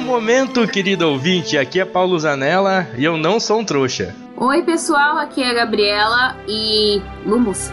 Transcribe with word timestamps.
Bom 0.00 0.06
momento, 0.06 0.66
querido 0.66 1.06
ouvinte. 1.06 1.58
Aqui 1.58 1.78
é 1.78 1.84
Paulo 1.84 2.18
Zanella 2.18 2.88
e 2.96 3.04
eu 3.04 3.18
não 3.18 3.38
sou 3.38 3.60
um 3.60 3.64
trouxa. 3.64 4.16
Oi, 4.34 4.62
pessoal. 4.62 5.18
Aqui 5.18 5.42
é 5.42 5.50
a 5.50 5.54
Gabriela 5.54 6.36
e. 6.48 7.02
Lumos. 7.26 7.70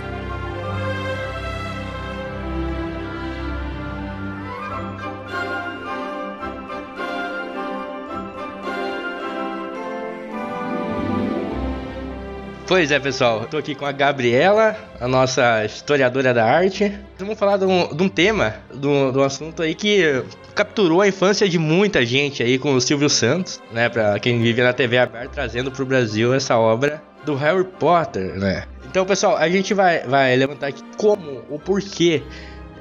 Pois 12.68 12.92
é, 12.92 13.00
pessoal, 13.00 13.44
estou 13.44 13.58
aqui 13.58 13.74
com 13.74 13.86
a 13.86 13.94
Gabriela, 13.94 14.76
a 15.00 15.08
nossa 15.08 15.64
historiadora 15.64 16.34
da 16.34 16.44
arte. 16.44 16.94
Vamos 17.18 17.40
falar 17.40 17.56
de 17.56 17.64
um, 17.64 17.96
de 17.96 18.04
um 18.04 18.10
tema, 18.10 18.56
de 18.74 18.86
um, 18.86 19.10
de 19.14 19.18
um, 19.18 19.24
assunto 19.24 19.62
aí 19.62 19.74
que 19.74 20.22
capturou 20.58 21.02
a 21.02 21.08
infância 21.08 21.48
de 21.48 21.60
muita 21.60 22.04
gente 22.04 22.42
aí 22.42 22.58
com 22.58 22.74
o 22.74 22.82
Silvio 22.82 23.10
Santos, 23.10 23.62
né? 23.72 23.88
Pra 23.90 24.18
quem 24.20 24.42
vive 24.42 24.64
na 24.64 24.74
TV 24.74 24.98
aberta, 24.98 25.30
trazendo 25.30 25.72
para 25.72 25.84
o 25.84 25.86
Brasil 25.86 26.34
essa 26.34 26.58
obra 26.58 27.02
do 27.24 27.36
Harry 27.36 27.64
Potter, 27.64 28.34
né? 28.36 28.64
Então, 28.90 29.06
pessoal, 29.06 29.38
a 29.38 29.48
gente 29.48 29.74
vai, 29.76 30.00
vai 30.00 30.36
levantar 30.36 30.68
aqui 30.68 30.82
como, 30.98 31.44
o 31.50 31.60
porquê 31.60 32.24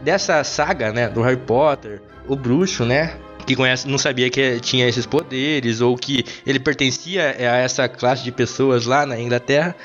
dessa 0.02 0.42
saga, 0.42 0.90
né? 0.90 1.08
Do 1.08 1.20
Harry 1.20 1.36
Potter, 1.36 2.00
o 2.26 2.34
bruxo, 2.34 2.84
né? 2.84 3.14
que 3.46 3.54
conhece, 3.54 3.86
não 3.86 3.96
sabia 3.96 4.28
que 4.28 4.58
tinha 4.58 4.88
esses 4.88 5.06
poderes 5.06 5.80
ou 5.80 5.96
que 5.96 6.24
ele 6.44 6.58
pertencia 6.58 7.22
a 7.38 7.58
essa 7.58 7.88
classe 7.88 8.24
de 8.24 8.32
pessoas 8.32 8.86
lá 8.86 9.06
na 9.06 9.20
Inglaterra. 9.20 9.76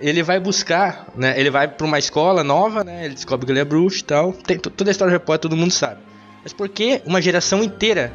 Ele 0.00 0.22
vai 0.22 0.40
buscar, 0.40 1.08
né? 1.14 1.38
Ele 1.38 1.50
vai 1.50 1.68
para 1.68 1.86
uma 1.86 1.98
escola 1.98 2.42
nova, 2.42 2.82
né? 2.82 3.04
Ele 3.04 3.14
descobre 3.14 3.44
que 3.44 3.52
ele 3.52 3.60
é 3.60 3.64
bruxo 3.66 3.98
e 3.98 4.04
tal. 4.04 4.32
Tem 4.32 4.58
toda 4.58 4.88
a 4.88 4.92
história 4.92 5.10
do 5.10 5.14
Harry 5.14 5.26
Potter, 5.26 5.50
todo 5.50 5.56
mundo 5.58 5.72
sabe. 5.72 6.00
Mas 6.42 6.52
por 6.52 6.68
que 6.68 7.02
uma 7.04 7.20
geração 7.20 7.62
inteira 7.62 8.12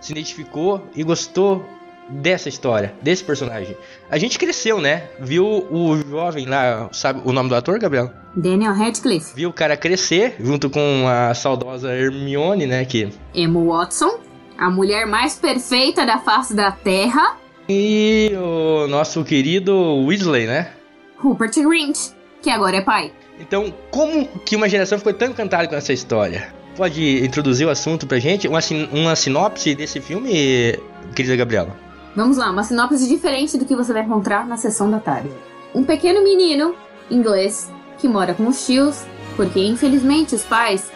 se 0.00 0.12
identificou 0.12 0.86
e 0.94 1.02
gostou 1.02 1.64
dessa 2.08 2.50
história, 2.50 2.94
desse 3.00 3.24
personagem. 3.24 3.74
A 4.10 4.18
gente 4.18 4.38
cresceu, 4.38 4.78
né? 4.78 5.08
Viu 5.18 5.46
o 5.46 5.96
jovem 5.96 6.44
lá, 6.44 6.90
sabe 6.92 7.22
o 7.24 7.32
nome 7.32 7.48
do 7.48 7.54
ator, 7.54 7.78
Gabriel? 7.78 8.12
Daniel 8.36 8.74
Radcliffe. 8.74 9.34
Viu 9.34 9.48
o 9.48 9.52
cara 9.52 9.74
crescer 9.76 10.36
junto 10.38 10.68
com 10.68 11.06
a 11.08 11.32
saudosa 11.32 11.94
Hermione, 11.94 12.66
né? 12.66 12.84
Que... 12.84 13.08
Emma 13.34 13.64
Watson 13.64 14.20
a 14.56 14.70
mulher 14.70 15.06
mais 15.06 15.36
perfeita 15.36 16.06
da 16.06 16.18
face 16.18 16.54
da 16.54 16.70
Terra. 16.70 17.36
E 17.68 18.30
o 18.36 18.86
nosso 18.86 19.24
querido 19.24 20.04
Weasley, 20.06 20.46
né? 20.46 20.70
Rupert 21.16 21.54
Grint, 21.54 22.10
que 22.42 22.50
agora 22.50 22.76
é 22.76 22.80
pai. 22.80 23.12
Então, 23.40 23.72
como 23.90 24.26
que 24.44 24.54
uma 24.54 24.68
geração 24.68 24.98
ficou 24.98 25.12
tão 25.12 25.28
encantada 25.28 25.66
com 25.66 25.74
essa 25.74 25.92
história? 25.92 26.52
Pode 26.76 27.24
introduzir 27.24 27.66
o 27.66 27.70
assunto 27.70 28.06
pra 28.06 28.18
gente? 28.18 28.48
Uma, 28.48 28.60
sin 28.60 28.88
uma 28.92 29.14
sinopse 29.14 29.74
desse 29.74 30.00
filme, 30.00 30.78
querida 31.14 31.36
Gabriela? 31.36 31.76
Vamos 32.16 32.36
lá, 32.36 32.50
uma 32.50 32.64
sinopse 32.64 33.08
diferente 33.08 33.56
do 33.56 33.64
que 33.64 33.76
você 33.76 33.92
vai 33.92 34.02
encontrar 34.02 34.46
na 34.46 34.56
sessão 34.56 34.90
da 34.90 34.98
tarde. 34.98 35.30
Um 35.74 35.84
pequeno 35.84 36.22
menino 36.22 36.74
inglês 37.10 37.70
que 37.98 38.08
mora 38.08 38.34
com 38.34 38.48
os 38.48 38.66
tios, 38.66 39.04
porque 39.36 39.60
infelizmente 39.60 40.34
os 40.34 40.42
pais, 40.42 40.90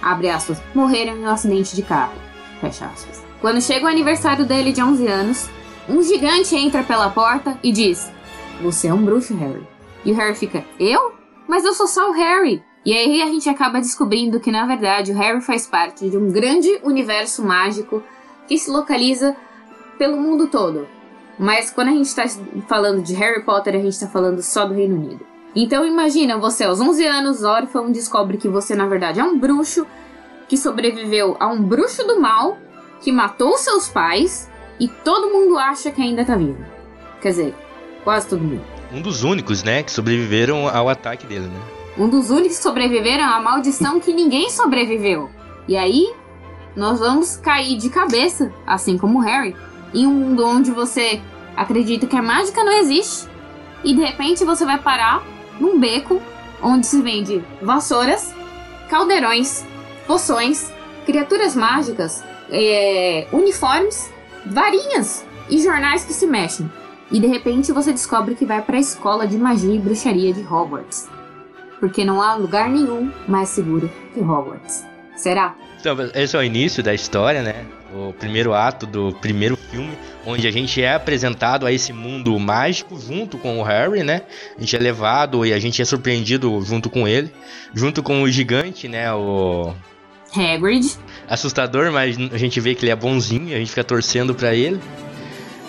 abre 0.00 0.28
aspas, 0.28 0.60
morreram 0.74 1.16
em 1.16 1.24
um 1.24 1.30
acidente 1.30 1.76
de 1.76 1.82
carro. 1.82 2.14
Fecha 2.60 2.86
aspas. 2.86 3.22
Quando 3.40 3.60
chega 3.60 3.84
o 3.84 3.88
aniversário 3.88 4.46
dele 4.46 4.72
de 4.72 4.82
11 4.82 5.06
anos, 5.06 5.50
um 5.86 6.02
gigante 6.02 6.56
entra 6.56 6.82
pela 6.82 7.10
porta 7.10 7.58
e 7.62 7.70
diz: 7.70 8.10
Você 8.62 8.88
é 8.88 8.94
um 8.94 9.04
bruxo, 9.04 9.36
Harry. 9.36 9.66
E 10.02 10.12
o 10.12 10.14
Harry 10.14 10.34
fica: 10.34 10.64
Eu? 10.80 11.12
Mas 11.46 11.64
eu 11.64 11.74
sou 11.74 11.86
só 11.86 12.10
o 12.10 12.14
Harry. 12.14 12.62
E 12.84 12.92
aí 12.92 13.22
a 13.22 13.26
gente 13.26 13.48
acaba 13.48 13.80
descobrindo 13.80 14.38
que 14.38 14.50
na 14.50 14.66
verdade 14.66 15.12
o 15.12 15.16
Harry 15.16 15.40
faz 15.40 15.66
parte 15.66 16.10
de 16.10 16.18
um 16.18 16.30
grande 16.30 16.68
universo 16.82 17.42
mágico 17.42 18.02
que 18.46 18.58
se 18.58 18.70
localiza 18.70 19.34
pelo 19.98 20.18
mundo 20.18 20.48
todo. 20.48 20.86
Mas 21.38 21.70
quando 21.70 21.88
a 21.88 21.92
gente 21.92 22.06
está 22.06 22.24
falando 22.68 23.02
de 23.02 23.14
Harry 23.14 23.42
Potter, 23.42 23.74
a 23.74 23.78
gente 23.78 23.92
está 23.92 24.06
falando 24.06 24.42
só 24.42 24.66
do 24.66 24.74
Reino 24.74 24.96
Unido. 24.96 25.26
Então 25.56 25.86
imagina, 25.86 26.36
você 26.36 26.64
aos 26.64 26.80
11 26.80 27.06
anos, 27.06 27.42
órfão, 27.42 27.90
descobre 27.90 28.36
que 28.36 28.48
você 28.48 28.74
na 28.74 28.86
verdade 28.86 29.18
é 29.18 29.24
um 29.24 29.38
bruxo 29.38 29.86
que 30.46 30.58
sobreviveu 30.58 31.36
a 31.40 31.46
um 31.46 31.62
bruxo 31.62 32.06
do 32.06 32.20
mal 32.20 32.58
que 33.00 33.10
matou 33.10 33.56
seus 33.56 33.88
pais 33.88 34.50
e 34.78 34.88
todo 34.88 35.30
mundo 35.30 35.56
acha 35.56 35.90
que 35.90 36.02
ainda 36.02 36.24
tá 36.24 36.36
vivo. 36.36 36.62
Quer 37.22 37.30
dizer, 37.30 37.54
quase 38.02 38.28
todo 38.28 38.42
mundo. 38.42 38.62
Um 38.92 39.00
dos 39.00 39.24
únicos, 39.24 39.62
né, 39.62 39.82
que 39.82 39.90
sobreviveram 39.90 40.68
ao 40.68 40.88
ataque 40.88 41.26
dele, 41.26 41.46
né? 41.46 41.73
Um 41.96 42.08
dos 42.08 42.30
únicos 42.30 42.56
que 42.56 42.62
sobreviveram 42.62 43.24
à 43.24 43.40
maldição 43.40 44.00
que 44.00 44.12
ninguém 44.12 44.50
sobreviveu. 44.50 45.30
E 45.68 45.76
aí, 45.76 46.12
nós 46.74 46.98
vamos 46.98 47.36
cair 47.36 47.76
de 47.76 47.88
cabeça, 47.88 48.52
assim 48.66 48.98
como 48.98 49.20
Harry, 49.20 49.56
em 49.92 50.06
um 50.06 50.12
mundo 50.12 50.44
onde 50.44 50.70
você 50.72 51.20
acredita 51.56 52.06
que 52.06 52.16
a 52.16 52.22
mágica 52.22 52.64
não 52.64 52.72
existe 52.72 53.28
e 53.84 53.94
de 53.94 54.02
repente 54.02 54.44
você 54.44 54.64
vai 54.64 54.78
parar 54.78 55.22
num 55.60 55.78
beco 55.78 56.20
onde 56.60 56.86
se 56.86 57.00
vende 57.00 57.44
vassouras, 57.62 58.34
caldeirões 58.88 59.64
poções, 60.06 60.70
criaturas 61.06 61.54
mágicas, 61.54 62.22
é, 62.50 63.26
uniformes, 63.32 64.10
varinhas 64.46 65.24
e 65.48 65.62
jornais 65.62 66.04
que 66.04 66.12
se 66.12 66.26
mexem. 66.26 66.70
E 67.10 67.20
de 67.20 67.26
repente 67.26 67.72
você 67.72 67.92
descobre 67.92 68.34
que 68.34 68.44
vai 68.44 68.62
para 68.62 68.76
a 68.76 68.80
escola 68.80 69.26
de 69.26 69.36
magia 69.36 69.74
e 69.74 69.78
bruxaria 69.78 70.32
de 70.32 70.40
Hogwarts. 70.42 71.08
Porque 71.80 72.04
não 72.04 72.22
há 72.22 72.34
lugar 72.34 72.68
nenhum 72.68 73.10
mais 73.26 73.48
seguro 73.48 73.90
que 74.12 74.20
Hogwarts. 74.20 74.86
Será? 75.16 75.54
Então, 75.78 75.96
esse 76.14 76.34
é 76.34 76.38
o 76.38 76.42
início 76.42 76.82
da 76.82 76.94
história, 76.94 77.42
né? 77.42 77.66
O 77.94 78.12
primeiro 78.12 78.52
ato 78.54 78.86
do 78.86 79.12
primeiro 79.20 79.56
filme, 79.56 79.96
onde 80.26 80.46
a 80.46 80.50
gente 80.50 80.82
é 80.82 80.94
apresentado 80.94 81.66
a 81.66 81.72
esse 81.72 81.92
mundo 81.92 82.36
mágico 82.38 82.98
junto 82.98 83.38
com 83.38 83.60
o 83.60 83.62
Harry, 83.62 84.02
né? 84.02 84.22
A 84.56 84.60
gente 84.60 84.74
é 84.74 84.78
levado 84.78 85.44
e 85.44 85.52
a 85.52 85.58
gente 85.58 85.80
é 85.80 85.84
surpreendido 85.84 86.60
junto 86.62 86.88
com 86.88 87.06
ele, 87.06 87.30
junto 87.74 88.02
com 88.02 88.22
o 88.22 88.30
gigante, 88.30 88.88
né? 88.88 89.12
O 89.12 89.74
Hagrid. 90.34 90.98
Assustador, 91.28 91.92
mas 91.92 92.16
a 92.32 92.38
gente 92.38 92.58
vê 92.60 92.74
que 92.74 92.84
ele 92.84 92.92
é 92.92 92.96
bonzinho, 92.96 93.54
a 93.54 93.58
gente 93.58 93.68
fica 93.68 93.84
torcendo 93.84 94.34
para 94.34 94.54
ele. 94.54 94.80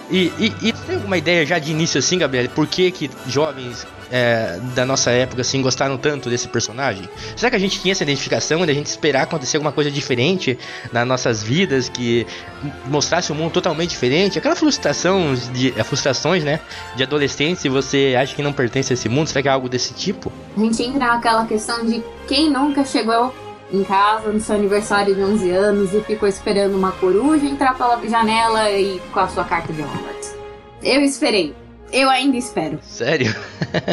E, 0.09 0.31
e, 0.37 0.53
e, 0.61 0.71
tem 0.71 0.95
alguma 0.95 1.17
ideia 1.17 1.45
já 1.45 1.57
de 1.57 1.71
início 1.71 1.97
assim, 1.97 2.19
Gabriel? 2.19 2.47
Por 2.49 2.67
que, 2.67 2.91
que 2.91 3.09
jovens 3.27 3.87
é, 4.11 4.59
da 4.75 4.85
nossa 4.85 5.11
época 5.11 5.41
assim 5.41 5.61
gostaram 5.61 5.97
tanto 5.97 6.29
desse 6.29 6.47
personagem? 6.47 7.07
Será 7.35 7.49
que 7.49 7.55
a 7.55 7.59
gente 7.59 7.79
tinha 7.79 7.91
essa 7.91 8.03
identificação 8.03 8.65
de 8.65 8.71
a 8.71 8.75
gente 8.75 8.87
esperar 8.87 9.23
acontecer 9.23 9.57
alguma 9.57 9.71
coisa 9.71 9.91
diferente 9.91 10.57
nas 10.91 11.07
nossas 11.07 11.41
vidas 11.43 11.89
que 11.89 12.25
mostrasse 12.87 13.31
um 13.31 13.35
mundo 13.35 13.51
totalmente 13.51 13.91
diferente? 13.91 14.37
Aquela 14.37 14.55
frustração 14.55 15.33
de 15.53 15.73
é, 15.77 15.83
frustrações, 15.83 16.43
né, 16.43 16.59
de 16.95 17.03
adolescente, 17.03 17.67
você 17.69 18.15
acha 18.19 18.35
que 18.35 18.41
não 18.41 18.53
pertence 18.53 18.93
a 18.93 18.95
esse 18.95 19.09
mundo? 19.09 19.27
Será 19.27 19.41
que 19.41 19.47
é 19.47 19.51
algo 19.51 19.69
desse 19.69 19.93
tipo? 19.93 20.31
A 20.55 20.59
gente 20.59 20.83
entra 20.83 21.07
naquela 21.07 21.45
questão 21.45 21.85
de 21.85 22.03
quem 22.27 22.49
nunca 22.49 22.83
chegou 22.85 23.33
em 23.71 23.83
casa 23.83 24.31
no 24.31 24.39
seu 24.39 24.55
aniversário 24.55 25.15
de 25.15 25.21
11 25.21 25.49
anos 25.51 25.93
e 25.93 26.01
ficou 26.01 26.27
esperando 26.27 26.75
uma 26.75 26.91
coruja 26.91 27.45
entrar 27.45 27.75
pela 27.75 27.99
janela 28.07 28.71
e 28.71 28.99
com 29.11 29.19
a 29.19 29.27
sua 29.27 29.43
carta 29.43 29.73
de 29.73 29.81
Hogwarts. 29.81 30.35
Eu 30.83 31.01
esperei. 31.01 31.55
Eu 31.91 32.09
ainda 32.09 32.37
espero. 32.37 32.79
Sério? 32.81 33.33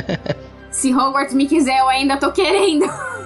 Se 0.71 0.93
Hogwarts 0.95 1.35
me 1.35 1.47
quiser, 1.47 1.79
eu 1.79 1.89
ainda 1.89 2.17
tô 2.17 2.33
querendo. 2.33 2.87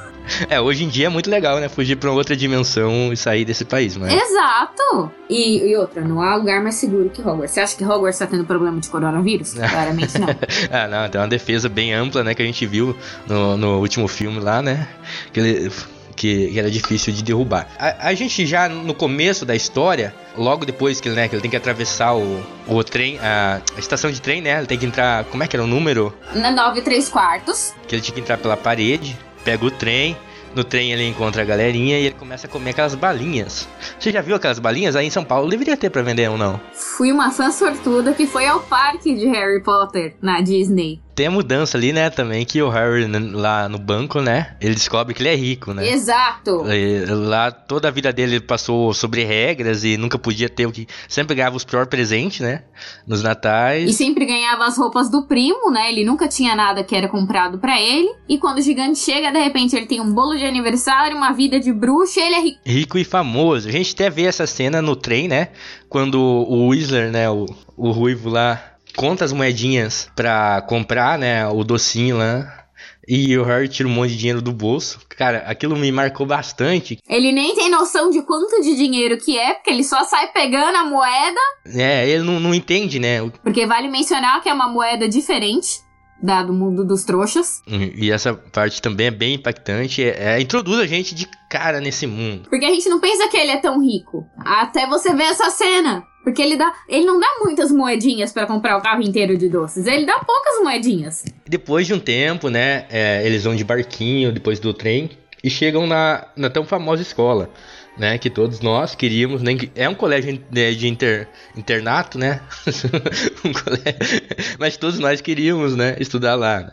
É, 0.51 0.61
hoje 0.61 0.85
em 0.85 0.89
dia 0.89 1.07
é 1.07 1.09
muito 1.09 1.31
legal, 1.31 1.61
né? 1.61 1.69
Fugir 1.69 1.95
pra 1.97 2.11
outra 2.11 2.37
dimensão 2.37 3.13
e 3.13 3.17
sair 3.17 3.45
desse 3.45 3.65
país, 3.65 3.97
mas... 3.97 4.13
Exato! 4.13 5.11
E, 5.31 5.71
e 5.71 5.77
outra, 5.77 6.03
não 6.03 6.21
há 6.21 6.35
lugar 6.35 6.61
mais 6.61 6.75
seguro 6.75 7.11
que 7.11 7.21
Hogwarts. 7.21 7.53
Você 7.53 7.61
acha 7.61 7.77
que 7.77 7.85
Hogwarts 7.85 8.19
tá 8.19 8.27
tendo 8.27 8.45
problema 8.45 8.81
de 8.81 8.89
coronavírus? 8.89 9.55
Claramente 9.71 10.19
não. 10.19 10.29
ah, 10.71 10.89
não, 10.89 11.09
tem 11.09 11.21
uma 11.21 11.29
defesa 11.29 11.69
bem 11.69 11.95
ampla, 11.95 12.25
né? 12.25 12.35
Que 12.35 12.43
a 12.43 12.45
gente 12.45 12.67
viu 12.67 12.97
no, 13.27 13.57
no 13.57 13.79
último 13.79 14.09
filme 14.09 14.41
lá, 14.41 14.61
né? 14.61 14.89
Que 15.33 15.41
ele 15.41 15.71
que, 16.17 16.49
que 16.51 16.59
era 16.59 16.71
difícil 16.71 17.13
de 17.13 17.23
derrubar. 17.23 17.69
A, 17.79 18.09
a, 18.09 18.15
gente 18.15 18.47
já 18.47 18.69
no 18.69 18.95
começo 18.95 19.45
da 19.45 19.55
história, 19.55 20.15
logo 20.37 20.65
depois 20.65 21.01
que, 21.01 21.09
né, 21.11 21.29
que 21.29 21.35
ele 21.35 21.43
tem 21.43 21.51
que 21.51 21.57
atravessar 21.57 22.17
o, 22.17 22.43
o 22.67 22.83
trem, 22.83 23.19
a, 23.21 23.61
a, 23.77 23.79
estação 23.79 24.11
de 24.11 24.21
trem, 24.21 24.41
né? 24.41 24.59
Ele 24.59 24.67
tem 24.67 24.79
que 24.79 24.87
entrar. 24.87 25.25
Como 25.25 25.43
é 25.43 25.47
que 25.47 25.55
era 25.55 25.63
o 25.63 25.67
número? 25.67 26.13
Na 26.35 26.51
9 26.51 26.81
3 26.81 27.09
quartos. 27.09 27.75
Que 27.87 27.95
ele 27.95 28.03
tinha 28.03 28.15
que 28.15 28.21
entrar 28.21 28.39
pela 28.39 28.57
parede, 28.57 29.17
pega 29.45 29.65
o 29.65 29.71
trem. 29.71 30.17
No 30.55 30.65
trem 30.65 30.91
ele 30.91 31.07
encontra 31.07 31.43
a 31.43 31.45
galerinha 31.45 31.99
e 31.99 32.07
ele 32.07 32.15
começa 32.15 32.47
a 32.47 32.51
comer 32.51 32.71
aquelas 32.71 32.95
balinhas. 32.95 33.69
Você 34.01 34.11
já 34.11 34.23
viu 34.23 34.35
aquelas 34.35 34.59
balinhas? 34.59 34.97
Aí 34.97 35.07
em 35.07 35.11
São 35.11 35.23
Paulo 35.23 35.51
deveria 35.51 35.77
ter 35.77 35.91
pra 35.91 36.01
vender 36.01 36.31
ou 36.31 36.39
não? 36.39 36.59
Fui 36.73 37.13
uma 37.13 37.31
fã 37.31 37.51
sortuda 37.51 38.15
que 38.15 38.27
foi 38.27 38.47
ao 38.47 38.61
parque 38.61 39.15
de 39.15 39.27
Harry 39.27 39.63
Potter 39.63 40.17
na 40.23 40.41
Disney. 40.41 41.03
Tem 41.17 41.29
a 41.29 41.31
mudança 41.31 41.79
ali, 41.79 41.95
né, 41.95 42.11
também, 42.11 42.45
que 42.45 42.61
o 42.61 42.69
Harry 42.69 43.07
lá 43.33 43.71
no 43.71 43.79
banco, 43.79 44.21
né, 44.21 44.55
ele 44.61 44.75
descobre 44.75 45.15
que 45.15 45.23
ele 45.23 45.31
é 45.31 45.35
rico, 45.35 45.73
né? 45.73 45.91
Exato! 45.91 46.71
E, 46.71 47.07
lá 47.07 47.51
toda 47.51 47.89
a 47.89 47.91
vida 47.91 48.13
dele 48.13 48.39
passou 48.39 48.93
sobre 48.93 49.25
regras 49.25 49.83
e 49.83 49.97
nunca 49.97 50.19
podia 50.19 50.47
ter 50.47 50.67
o 50.67 50.71
que... 50.71 50.87
Sempre 51.09 51.35
ganhava 51.35 51.57
os 51.57 51.65
piores 51.65 51.89
presentes, 51.89 52.41
né, 52.41 52.65
nos 53.07 53.23
natais. 53.23 53.89
E 53.89 53.95
sempre 53.95 54.27
ganhava 54.27 54.67
as 54.67 54.77
roupas 54.77 55.11
do 55.11 55.23
primo, 55.23 55.71
né, 55.71 55.91
ele 55.91 56.05
nunca 56.05 56.29
tinha 56.29 56.55
nada 56.55 56.85
que 56.85 56.95
era 56.95 57.09
comprado 57.09 57.57
para 57.57 57.81
ele. 57.81 58.15
E 58.29 58.37
quando 58.37 58.59
o 58.59 58.63
gigante 58.63 58.99
chega, 58.99 59.33
de 59.33 59.43
repente 59.43 59.75
ele 59.75 59.87
tem 59.87 60.03
um 60.03 60.13
bolo 60.13 60.37
de 60.37 60.45
aniversário, 60.45 61.17
uma 61.17 61.33
vida 61.33 61.59
de 61.59 61.73
bruxo 61.73 62.21
e 62.21 62.23
ele 62.23 62.35
é 62.35 62.41
rico. 62.43 62.61
Rico 62.67 62.99
e 62.99 63.05
famoso. 63.05 63.71
A 63.71 63.73
gente 63.73 63.95
até 63.95 64.11
vê 64.11 64.25
essa 64.25 64.47
cena 64.47 64.83
no 64.83 64.95
trem, 64.95 65.29
né, 65.29 65.49
quando 65.89 66.21
o 66.21 66.69
Whistler, 66.69 67.11
né, 67.11 67.31
o, 67.31 67.47
o 67.75 67.91
ruivo 67.91 68.29
lá 68.29 68.76
conta 68.97 69.25
as 69.25 69.33
moedinhas 69.33 70.11
pra 70.17 70.63
comprar, 70.63 71.19
né, 71.19 71.47
o 71.47 71.63
docinho 71.63 72.19
lá. 72.19 72.65
E 73.09 73.39
o 73.39 73.45
Harry 73.45 73.69
tira 73.69 73.89
um 73.89 73.93
monte 73.93 74.11
de 74.11 74.17
dinheiro 74.19 74.43
do 74.43 74.53
bolso. 74.53 74.99
Cara, 75.11 75.45
aquilo 75.47 75.77
me 75.77 75.93
marcou 75.93 76.27
bastante. 76.27 76.99
Ele 77.09 77.31
nem 77.31 77.55
tem 77.55 77.71
noção 77.71 78.11
de 78.11 78.21
quanto 78.23 78.61
de 78.61 78.75
dinheiro 78.75 79.17
que 79.17 79.39
é, 79.39 79.55
porque 79.55 79.71
ele 79.71 79.85
só 79.85 80.03
sai 80.03 80.33
pegando 80.33 80.77
a 80.77 80.85
moeda. 80.85 81.41
É, 81.67 82.09
ele 82.09 82.25
não, 82.25 82.41
não 82.41 82.53
entende, 82.53 82.99
né? 82.99 83.19
Porque 83.45 83.65
vale 83.65 83.89
mencionar 83.89 84.43
que 84.43 84.49
é 84.49 84.53
uma 84.53 84.69
moeda 84.69 85.09
diferente 85.09 85.87
da 86.21 86.43
do 86.43 86.53
mundo 86.53 86.85
dos 86.85 87.05
trouxas. 87.05 87.63
E 87.67 88.11
essa 88.11 88.35
parte 88.35 88.83
também 88.83 89.07
é 89.07 89.11
bem 89.11 89.35
impactante. 89.35 90.03
É, 90.03 90.35
é, 90.35 90.41
introduz 90.41 90.79
a 90.81 90.87
gente 90.87 91.15
de 91.15 91.29
cara 91.49 91.81
nesse 91.81 92.07
mundo. 92.07 92.49
Porque 92.49 92.65
a 92.65 92.71
gente 92.71 92.89
não 92.89 92.99
pensa 92.99 93.29
que 93.29 93.37
ele 93.37 93.53
é 93.53 93.59
tão 93.59 93.81
rico. 93.81 94.27
Até 94.39 94.87
você 94.87 95.15
ver 95.15 95.25
essa 95.25 95.51
cena. 95.51 96.05
Porque 96.27 96.43
ele 96.43 96.57
dá. 96.57 96.75
Ele 96.89 97.05
não 97.07 97.21
dá 97.21 97.29
muitas 97.41 97.71
moedinhas 97.71 98.33
para 98.33 98.49
comprar 98.49 98.77
o 98.77 98.83
carro 98.83 99.01
inteiro 99.01 99.39
de 99.39 99.49
doces. 99.49 99.87
Ele 99.87 100.05
dá 100.05 100.19
poucas 100.19 100.61
moedinhas. 100.61 101.25
Depois 101.49 101.87
de 101.87 101.95
um 101.95 102.01
tempo, 102.01 102.51
né? 102.51 102.85
É, 102.91 103.25
eles 103.25 103.45
vão 103.45 103.55
de 103.55 103.63
barquinho 103.63 104.33
depois 104.33 104.59
do 104.59 104.75
trem 104.75 105.09
e 105.41 105.49
chegam 105.49 105.87
na, 105.87 106.27
na 106.37 106.51
tão 106.51 106.65
famosa 106.65 107.01
escola, 107.01 107.49
né? 107.97 108.19
Que 108.19 108.29
todos 108.29 108.59
nós 108.59 108.97
queríamos. 108.97 109.41
Né, 109.41 109.57
é 109.77 109.89
um 109.89 109.95
colégio 109.95 110.43
de, 110.51 110.75
de 110.75 110.89
inter, 110.89 111.29
internato, 111.57 112.19
né? 112.19 112.41
um 113.45 113.53
colégio, 113.53 114.23
mas 114.59 114.77
todos 114.77 114.99
nós 114.99 115.21
queríamos, 115.21 115.77
né? 115.77 115.95
Estudar 116.01 116.35
lá. 116.35 116.59
Né? 116.59 116.73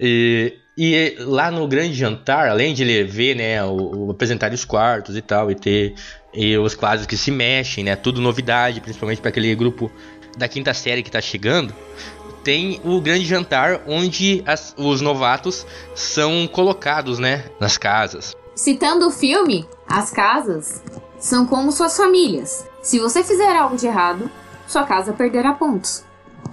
E, 0.00 0.56
e 0.76 1.16
lá 1.20 1.52
no 1.52 1.68
grande 1.68 1.94
jantar, 1.94 2.48
além 2.48 2.74
de 2.74 2.82
ele 2.82 3.04
ver, 3.04 3.36
né, 3.36 3.62
o, 3.64 4.06
o 4.06 4.10
apresentar 4.10 4.52
os 4.52 4.64
quartos 4.64 5.16
e 5.16 5.20
tal, 5.20 5.50
e 5.50 5.54
ter 5.54 5.94
e 6.32 6.56
os 6.58 6.74
quadros 6.74 7.06
que 7.06 7.16
se 7.16 7.30
mexem, 7.30 7.84
né, 7.84 7.96
tudo 7.96 8.20
novidade, 8.20 8.80
principalmente 8.80 9.20
para 9.20 9.30
aquele 9.30 9.54
grupo 9.54 9.90
da 10.36 10.48
quinta 10.48 10.72
série 10.74 11.02
que 11.02 11.10
tá 11.10 11.20
chegando, 11.20 11.74
tem 12.44 12.80
o 12.84 13.00
grande 13.00 13.24
jantar 13.24 13.82
onde 13.86 14.42
as, 14.46 14.74
os 14.76 15.00
novatos 15.00 15.66
são 15.94 16.46
colocados, 16.46 17.18
né, 17.18 17.44
nas 17.58 17.76
casas. 17.76 18.34
Citando 18.54 19.06
o 19.06 19.10
filme, 19.10 19.68
as 19.86 20.10
casas 20.10 20.82
são 21.18 21.46
como 21.46 21.72
suas 21.72 21.96
famílias. 21.96 22.66
Se 22.82 22.98
você 22.98 23.22
fizer 23.22 23.56
algo 23.56 23.76
de 23.76 23.86
errado, 23.86 24.30
sua 24.66 24.84
casa 24.84 25.12
perderá 25.12 25.52
pontos. 25.52 26.04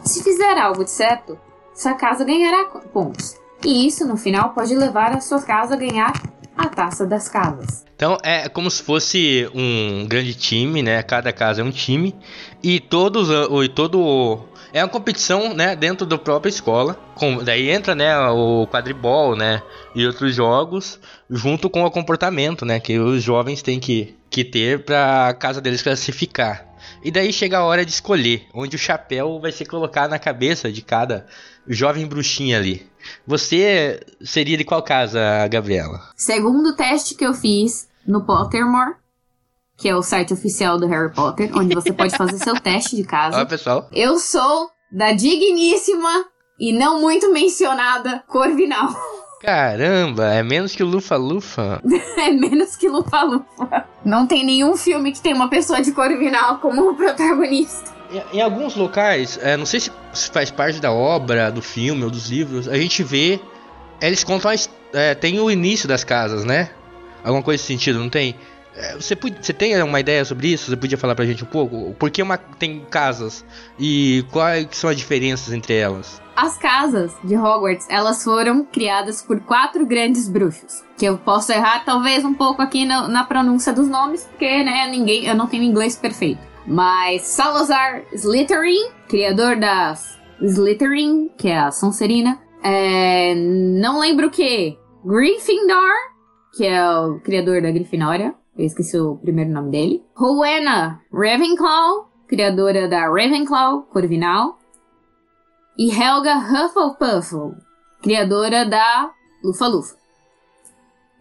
Se 0.03 0.23
fizer 0.23 0.57
algo 0.57 0.83
de 0.83 0.91
certo, 0.91 1.37
sua 1.73 1.93
casa 1.93 2.23
ganhará 2.23 2.65
pontos. 2.65 3.35
E 3.63 3.87
isso, 3.87 4.05
no 4.05 4.17
final, 4.17 4.49
pode 4.49 4.75
levar 4.75 5.15
a 5.15 5.21
sua 5.21 5.41
casa 5.41 5.73
a 5.73 5.77
ganhar 5.77 6.13
a 6.57 6.67
taça 6.67 7.05
das 7.05 7.27
casas. 7.29 7.85
Então 7.95 8.17
é 8.23 8.49
como 8.49 8.69
se 8.69 8.83
fosse 8.83 9.49
um 9.53 10.05
grande 10.07 10.33
time, 10.33 10.81
né? 10.81 11.01
Cada 11.03 11.31
casa 11.31 11.61
é 11.61 11.63
um 11.63 11.71
time 11.71 12.15
e 12.63 12.79
todos 12.79 13.29
e 13.63 13.69
todo 13.69 14.47
é 14.75 14.83
uma 14.83 14.89
competição, 14.89 15.53
né, 15.53 15.73
dentro 15.73 16.05
da 16.05 16.17
própria 16.17 16.49
escola. 16.49 16.99
Com, 17.15 17.41
daí 17.41 17.69
entra, 17.69 17.95
né, 17.95 18.13
o 18.27 18.67
quadribol, 18.67 19.33
né, 19.33 19.61
e 19.95 20.05
outros 20.05 20.35
jogos 20.35 20.99
junto 21.29 21.69
com 21.69 21.85
o 21.85 21.89
comportamento, 21.89 22.65
né, 22.65 22.77
que 22.77 22.99
os 22.99 23.23
jovens 23.23 23.61
têm 23.61 23.79
que, 23.79 24.17
que 24.29 24.43
ter 24.43 24.83
para 24.83 25.29
a 25.29 25.33
casa 25.33 25.61
deles 25.61 25.81
classificar. 25.81 26.74
E 27.03 27.11
daí 27.11 27.31
chega 27.31 27.59
a 27.59 27.63
hora 27.63 27.85
de 27.85 27.91
escolher 27.91 28.47
onde 28.53 28.75
o 28.75 28.79
chapéu 28.79 29.39
vai 29.39 29.51
ser 29.51 29.65
colocado 29.65 30.11
na 30.11 30.19
cabeça 30.19 30.71
de 30.71 30.81
cada 30.81 31.25
jovem 31.67 32.05
bruxinha 32.05 32.57
ali. 32.57 32.89
Você 33.25 33.99
seria 34.21 34.57
de 34.57 34.63
qual 34.63 34.81
casa, 34.81 35.47
Gabriela? 35.47 36.01
Segundo 36.15 36.69
o 36.69 36.75
teste 36.75 37.15
que 37.15 37.25
eu 37.25 37.33
fiz 37.33 37.87
no 38.05 38.25
Pottermore, 38.25 38.95
que 39.77 39.89
é 39.89 39.95
o 39.95 40.01
site 40.01 40.33
oficial 40.33 40.79
do 40.79 40.87
Harry 40.87 41.13
Potter, 41.13 41.51
onde 41.55 41.75
você 41.75 41.91
pode 41.91 42.15
fazer 42.15 42.37
seu 42.37 42.55
teste 42.59 42.95
de 42.95 43.03
casa. 43.03 43.37
Olha, 43.37 43.45
pessoal. 43.45 43.89
Eu 43.91 44.17
sou 44.17 44.69
da 44.91 45.11
digníssima 45.11 46.25
e 46.59 46.71
não 46.71 47.01
muito 47.01 47.31
mencionada 47.31 48.23
Corvinal. 48.27 48.89
Caramba, 49.45 50.33
é 50.33 50.41
menos 50.41 50.75
que 50.75 50.83
Lufa-Lufa. 50.83 51.79
é 52.17 52.31
menos 52.31 52.75
que 52.75 52.89
Lufa-Lufa. 52.89 53.85
Não 54.03 54.25
tem 54.25 54.43
nenhum 54.43 54.75
filme 54.75 55.11
que 55.11 55.21
tem 55.21 55.35
uma 55.35 55.47
pessoa 55.47 55.83
de 55.83 55.91
Corvinal 55.91 56.57
como 56.57 56.95
protagonista. 56.95 57.93
Em, 58.11 58.37
em 58.37 58.41
alguns 58.41 58.75
locais, 58.75 59.37
é, 59.39 59.55
não 59.55 59.65
sei 59.67 59.79
se 59.79 60.31
faz 60.31 60.49
parte 60.49 60.79
da 60.79 60.91
obra, 60.91 61.51
do 61.51 61.61
filme 61.61 62.03
ou 62.03 62.09
dos 62.09 62.27
livros, 62.27 62.67
a 62.67 62.75
gente 62.75 63.03
vê. 63.03 63.39
Eles 64.01 64.23
contam. 64.23 64.49
A, 64.49 64.55
é, 64.97 65.13
tem 65.13 65.39
o 65.39 65.51
início 65.51 65.87
das 65.87 66.03
casas, 66.03 66.43
né? 66.43 66.71
Alguma 67.23 67.43
coisa 67.43 67.61
nesse 67.61 67.67
sentido, 67.67 67.99
não 67.99 68.09
tem? 68.09 68.35
É, 68.75 68.95
você, 68.95 69.15
você 69.15 69.53
tem 69.53 69.81
uma 69.83 69.99
ideia 69.99 70.25
sobre 70.25 70.47
isso? 70.47 70.71
Você 70.71 70.75
podia 70.75 70.97
falar 70.97 71.13
pra 71.13 71.23
gente 71.23 71.43
um 71.43 71.47
pouco? 71.47 71.93
Por 71.99 72.09
que 72.09 72.23
uma, 72.23 72.37
tem 72.37 72.79
casas? 72.89 73.45
E 73.79 74.25
quais 74.31 74.67
são 74.71 74.89
as 74.89 74.97
diferenças 74.97 75.53
entre 75.53 75.75
elas? 75.75 76.24
As 76.35 76.57
casas 76.57 77.15
de 77.23 77.37
Hogwarts, 77.37 77.87
elas 77.89 78.23
foram 78.23 78.65
criadas 78.65 79.21
por 79.21 79.39
quatro 79.39 79.85
grandes 79.85 80.27
bruxos. 80.27 80.83
Que 80.97 81.05
eu 81.05 81.17
posso 81.17 81.51
errar 81.51 81.85
talvez 81.85 82.25
um 82.25 82.33
pouco 82.33 82.61
aqui 82.61 82.85
na, 82.85 83.07
na 83.07 83.23
pronúncia 83.23 83.71
dos 83.71 83.87
nomes, 83.87 84.25
porque, 84.25 84.63
né, 84.63 84.87
ninguém, 84.87 85.25
eu 85.25 85.35
não 85.35 85.47
tenho 85.47 85.63
inglês 85.63 85.95
perfeito. 85.95 86.41
Mas 86.67 87.21
Salazar 87.21 88.03
Slytherin, 88.13 88.89
criador 89.07 89.55
das 89.55 90.19
Slytherin, 90.41 91.29
que 91.37 91.47
é 91.47 91.57
a 91.57 91.71
Sonserina. 91.71 92.39
É, 92.63 93.33
não 93.35 93.99
lembro 93.99 94.27
o 94.27 94.31
que. 94.31 94.77
Gryffindor, 95.05 95.91
que 96.57 96.65
é 96.65 96.89
o 96.89 97.19
criador 97.19 97.61
da 97.61 97.71
Grifinória. 97.71 98.33
Eu 98.57 98.65
esqueci 98.65 98.97
o 98.97 99.17
primeiro 99.17 99.51
nome 99.51 99.69
dele. 99.69 100.03
Rowena 100.15 100.99
Ravenclaw, 101.13 102.09
criadora 102.27 102.87
da 102.87 103.07
Ravenclaw 103.07 103.83
Corvinal. 103.83 104.57
E 105.77 105.91
Helga 105.91 106.37
Hufflepuff, 106.37 107.55
criadora 108.01 108.65
da 108.65 109.11
Lufa-Lufa. 109.43 109.95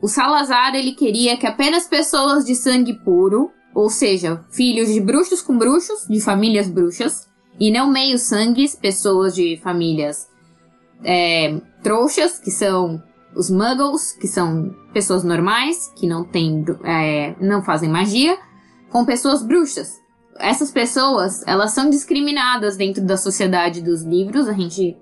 O 0.01 0.09
Salazar 0.09 0.75
ele 0.75 0.93
queria 0.93 1.37
que 1.37 1.47
apenas 1.47 1.87
pessoas 1.87 2.45
de 2.45 2.55
sangue 2.55 2.93
puro 2.93 3.51
ou 3.75 3.91
seja, 3.91 4.45
filhos 4.51 4.89
de 4.89 5.01
bruxos 5.01 5.43
com 5.43 5.59
bruxos, 5.59 6.06
de 6.09 6.21
famílias 6.21 6.69
bruxas, 6.69 7.27
e 7.59 7.71
não 7.71 7.91
meio 7.91 8.19
sangues, 8.19 8.75
pessoas 8.77 9.35
de 9.35 9.59
famílias 9.62 10.29
é, 11.03 11.61
trouxas, 11.83 12.39
que 12.39 12.51
são 12.51 13.03
os 13.35 13.51
muggles, 13.51 14.12
que 14.12 14.29
são 14.29 14.75
pessoas 14.93 15.25
normais, 15.25 15.93
que 15.96 16.06
não 16.06 16.25
tem, 16.25 16.65
é, 16.84 17.34
não 17.41 17.63
fazem 17.63 17.91
magia, 17.91 18.39
com 18.91 19.05
pessoas 19.05 19.43
bruxas. 19.43 20.01
Essas 20.38 20.70
pessoas, 20.70 21.46
elas 21.46 21.72
são 21.72 21.88
discriminadas 21.88 22.76
dentro 22.76 23.05
da 23.05 23.17
sociedade 23.17 23.81
dos 23.81 24.03
livros, 24.03 24.48
a 24.48 24.53
gente 24.53 24.96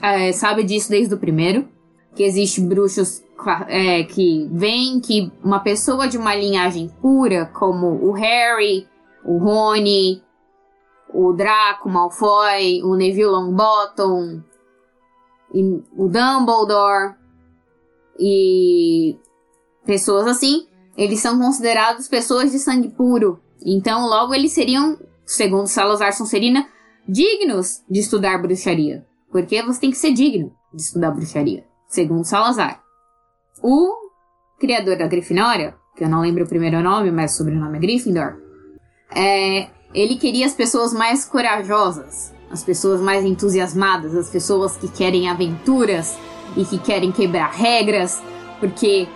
é, 0.00 0.32
sabe 0.32 0.64
disso 0.64 0.90
desde 0.90 1.14
o 1.14 1.18
primeiro, 1.18 1.68
que 2.14 2.22
existe 2.22 2.60
bruxos 2.60 3.22
é, 3.68 4.02
que 4.04 4.48
vem 4.52 5.00
que 5.00 5.30
uma 5.42 5.60
pessoa 5.60 6.08
de 6.08 6.18
uma 6.18 6.34
linhagem 6.34 6.88
pura, 7.00 7.46
como 7.46 7.86
o 7.86 8.12
Harry, 8.12 8.86
o 9.24 9.38
Rony, 9.38 10.22
o 11.12 11.32
Draco 11.32 11.88
Malfoy, 11.88 12.82
o 12.82 12.94
Neville 12.94 13.26
Longbottom, 13.26 14.42
o 15.52 16.08
Dumbledore 16.08 17.14
e 18.18 19.16
pessoas 19.84 20.26
assim, 20.26 20.66
eles 20.96 21.20
são 21.20 21.38
considerados 21.38 22.08
pessoas 22.08 22.52
de 22.52 22.58
sangue 22.58 22.90
puro. 22.90 23.40
Então, 23.64 24.06
logo 24.06 24.34
eles 24.34 24.52
seriam, 24.52 24.98
segundo 25.26 25.66
Salazar 25.66 26.12
Sonserina, 26.12 26.66
dignos 27.08 27.82
de 27.88 28.00
estudar 28.00 28.40
bruxaria. 28.40 29.06
Porque 29.30 29.62
você 29.62 29.80
tem 29.80 29.90
que 29.90 29.96
ser 29.96 30.12
digno 30.12 30.52
de 30.72 30.82
estudar 30.82 31.10
bruxaria, 31.10 31.64
segundo 31.88 32.24
Salazar. 32.24 32.82
O 33.62 33.94
criador 34.58 34.96
da 34.96 35.06
Grifinória, 35.06 35.74
que 35.96 36.04
eu 36.04 36.08
não 36.08 36.20
lembro 36.20 36.44
o 36.44 36.48
primeiro 36.48 36.82
nome, 36.82 37.10
mas 37.10 37.34
o 37.34 37.38
sobrenome 37.38 37.78
é 37.78 37.80
Gryffindor, 37.80 38.36
é, 39.14 39.68
ele 39.94 40.16
queria 40.16 40.46
as 40.46 40.54
pessoas 40.54 40.92
mais 40.92 41.24
corajosas, 41.24 42.32
as 42.50 42.62
pessoas 42.62 43.00
mais 43.00 43.24
entusiasmadas, 43.24 44.14
as 44.14 44.30
pessoas 44.30 44.76
que 44.76 44.88
querem 44.88 45.28
aventuras 45.28 46.16
e 46.56 46.64
que 46.64 46.78
querem 46.78 47.12
quebrar 47.12 47.50
regras, 47.50 48.22
porque 48.58 49.08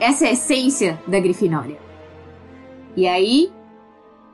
essa 0.00 0.26
é 0.26 0.28
a 0.28 0.32
essência 0.32 1.00
da 1.06 1.18
Grifinória. 1.18 1.78
E 2.96 3.06
aí, 3.06 3.52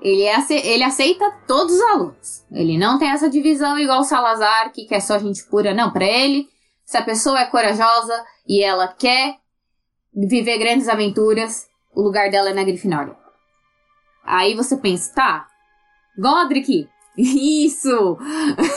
Ele, 0.04 0.28
ace 0.28 0.52
ele 0.52 0.84
aceita 0.84 1.30
todos 1.48 1.76
os 1.76 1.80
alunos. 1.80 2.44
Ele 2.52 2.76
não 2.76 2.98
tem 2.98 3.08
essa 3.08 3.30
divisão 3.30 3.78
igual 3.78 4.00
o 4.00 4.04
Salazar, 4.04 4.70
que 4.70 4.84
quer 4.84 5.00
só 5.00 5.18
gente 5.18 5.42
pura. 5.44 5.72
Não, 5.72 5.90
para 5.90 6.04
ele, 6.04 6.46
se 6.84 6.98
a 6.98 7.02
pessoa 7.02 7.40
é 7.40 7.46
corajosa 7.46 8.22
e 8.46 8.62
ela 8.62 8.86
quer 8.86 9.36
viver 10.14 10.58
grandes 10.58 10.90
aventuras, 10.90 11.66
o 11.94 12.02
lugar 12.02 12.30
dela 12.30 12.50
é 12.50 12.52
na 12.52 12.62
Grifinória. 12.62 13.16
Aí 14.22 14.54
você 14.54 14.76
pensa, 14.76 15.14
tá, 15.14 15.46
Godric, 16.18 16.86
isso! 17.16 18.18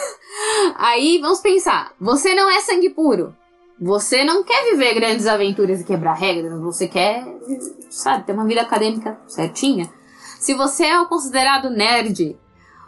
Aí 0.78 1.20
vamos 1.20 1.42
pensar, 1.42 1.94
você 2.00 2.34
não 2.34 2.50
é 2.50 2.62
sangue 2.62 2.92
puro. 2.92 3.36
Você 3.80 4.24
não 4.24 4.44
quer 4.44 4.72
viver 4.72 4.96
grandes 4.96 5.28
aventuras 5.28 5.82
e 5.82 5.84
quebrar 5.84 6.14
regras, 6.14 6.60
você 6.62 6.88
quer, 6.88 7.24
sabe, 7.90 8.26
ter 8.26 8.34
uma 8.34 8.46
vida 8.46 8.62
acadêmica 8.62 9.20
certinha. 9.28 9.97
Se 10.40 10.54
você 10.54 10.86
é 10.86 11.02
o 11.02 11.08
considerado 11.08 11.70
nerd, 11.70 12.38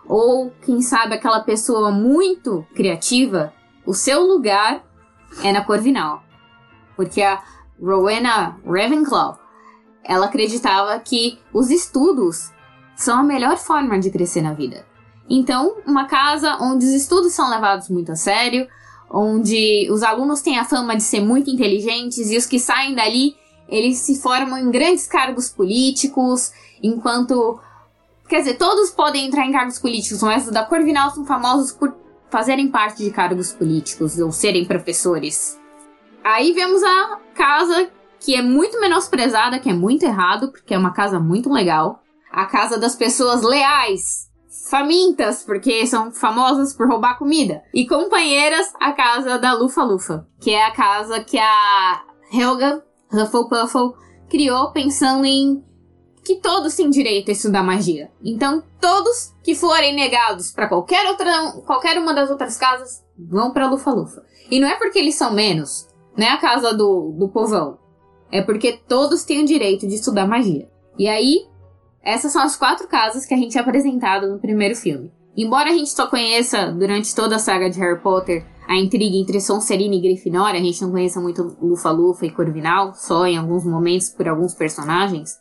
ou 0.08 0.52
quem 0.62 0.82
sabe 0.82 1.16
aquela 1.16 1.42
pessoa 1.42 1.92
muito 1.92 2.66
criativa, 2.76 3.54
o 3.86 3.94
seu 3.94 4.22
lugar 4.22 4.84
é 5.44 5.52
na 5.52 5.64
Corvinal. 5.64 6.24
Porque 6.96 7.22
a 7.22 7.42
Rowena 7.82 8.58
Ravenclaw, 8.66 9.40
ela 10.04 10.26
acreditava 10.26 11.00
que 11.00 11.40
os 11.54 11.70
estudos 11.70 12.52
são 12.96 13.20
a 13.20 13.24
melhor 13.24 13.58
forma 13.58 14.00
de 14.00 14.12
crescer 14.12 14.42
na 14.42 14.54
vida. 14.54 14.86
Então, 15.30 15.78
uma 15.86 16.06
casa 16.06 16.58
onde 16.60 16.86
os 16.86 16.92
estudos 16.92 17.34
são 17.34 17.50
levados 17.50 17.90
muito 17.90 18.12
a 18.12 18.16
sério, 18.16 18.68
onde 19.10 19.88
os 19.92 20.04
alunos 20.04 20.42
têm 20.42 20.60
a 20.60 20.66
fama 20.66 20.96
de 20.96 21.04
ser 21.04 21.22
muito 21.22 21.50
inteligentes 21.50 22.30
e 22.30 22.38
os 22.38 22.46
que 22.46 22.60
saem 22.60 22.96
dali, 22.96 23.36
eles 23.68 24.00
se 24.00 24.20
formam 24.20 24.58
em 24.58 24.72
grandes 24.72 25.08
cargos 25.08 25.50
políticos, 25.50 26.52
enquanto 26.82 27.60
quer 28.28 28.40
dizer, 28.40 28.58
todos 28.58 28.92
podem 28.92 29.26
entrar 29.26 29.46
em 29.46 29.52
cargos 29.52 29.80
políticos, 29.80 30.22
mas 30.22 30.46
os 30.46 30.54
da 30.54 30.64
Corvinal 30.64 31.10
são 31.10 31.26
famosos 31.26 31.72
por 31.72 31.96
fazerem 32.30 32.70
parte 32.70 33.04
de 33.04 33.10
cargos 33.10 33.52
políticos 33.52 34.20
ou 34.20 34.32
serem 34.32 34.66
professores. 34.66 35.60
Aí 36.24 36.54
vemos 36.54 36.84
a 36.84 37.20
casa 37.34 37.90
que 38.20 38.36
é 38.36 38.42
muito 38.42 38.80
menosprezada, 38.80 39.60
que 39.60 39.70
é 39.70 39.74
muito 39.74 40.04
errado, 40.04 40.52
porque 40.52 40.74
é 40.74 40.78
uma 40.78 40.94
casa 40.94 41.20
muito 41.20 41.52
legal. 41.52 42.04
A 42.32 42.46
casa 42.46 42.78
das 42.78 42.96
pessoas 42.96 43.42
leais, 43.42 44.30
famintas, 44.70 45.42
porque 45.44 45.88
são 45.88 46.12
famosas 46.12 46.74
por 46.74 46.88
roubar 46.88 47.18
comida. 47.18 47.64
E 47.74 47.88
companheiras, 47.88 48.72
a 48.80 48.92
casa 48.92 49.40
da 49.40 49.54
Lufa 49.54 49.84
Lufa, 49.84 50.28
que 50.40 50.52
é 50.52 50.66
a 50.66 50.72
casa 50.72 51.22
que 51.22 51.40
a 51.40 52.04
Helga 52.32 52.84
Hufflepuffle 53.12 53.94
criou 54.30 54.72
pensando 54.72 55.26
em 55.26 55.64
que 56.30 56.36
todos 56.36 56.76
têm 56.76 56.92
direito 56.92 57.30
a 57.30 57.32
estudar 57.32 57.64
magia. 57.64 58.12
Então, 58.24 58.62
todos 58.80 59.34
que 59.44 59.56
forem 59.56 59.96
negados 59.96 60.52
para 60.52 60.68
qualquer 60.68 61.08
outra, 61.08 61.54
qualquer 61.66 61.98
uma 61.98 62.14
das 62.14 62.30
outras 62.30 62.56
casas 62.56 63.04
vão 63.18 63.52
para 63.52 63.68
Lufa 63.68 63.90
Lufa. 63.90 64.24
E 64.52 64.60
não 64.60 64.68
é 64.68 64.76
porque 64.76 65.00
eles 65.00 65.16
são 65.16 65.34
menos, 65.34 65.88
não 66.16 66.28
é 66.28 66.30
a 66.30 66.38
casa 66.38 66.72
do, 66.72 67.16
do 67.18 67.30
povão. 67.30 67.80
É 68.32 68.44
porque 68.44 68.74
todos 68.88 69.24
têm 69.24 69.42
o 69.42 69.48
direito 69.48 69.88
de 69.88 69.96
estudar 69.96 70.28
magia. 70.28 70.70
E 71.00 71.08
aí, 71.08 71.48
essas 72.04 72.32
são 72.32 72.44
as 72.44 72.56
quatro 72.56 72.88
casas 72.88 73.26
que 73.26 73.34
a 73.34 73.38
gente 73.38 73.58
é 73.58 73.62
apresentado 73.62 74.30
no 74.30 74.38
primeiro 74.38 74.76
filme. 74.76 75.12
Embora 75.36 75.72
a 75.72 75.74
gente 75.74 75.90
só 75.90 76.06
conheça, 76.06 76.72
durante 76.72 77.16
toda 77.16 77.38
a 77.38 77.40
saga 77.40 77.72
de 77.72 77.80
Harry 77.80 78.00
Potter, 78.04 78.46
a 78.68 78.76
intriga 78.76 79.16
entre 79.16 79.42
Sonserina 79.42 79.96
e 79.96 80.00
Grifinória, 80.00 80.60
a 80.60 80.64
gente 80.64 80.80
não 80.84 80.92
conheça 80.92 81.20
muito 81.20 81.58
Lufa-Lufa 81.60 82.28
e 82.28 82.30
Corvinal, 82.30 82.94
só 82.94 83.26
em 83.26 83.36
alguns 83.36 83.66
momentos 83.66 84.10
por 84.10 84.28
alguns 84.28 84.54
personagens. 84.54 85.40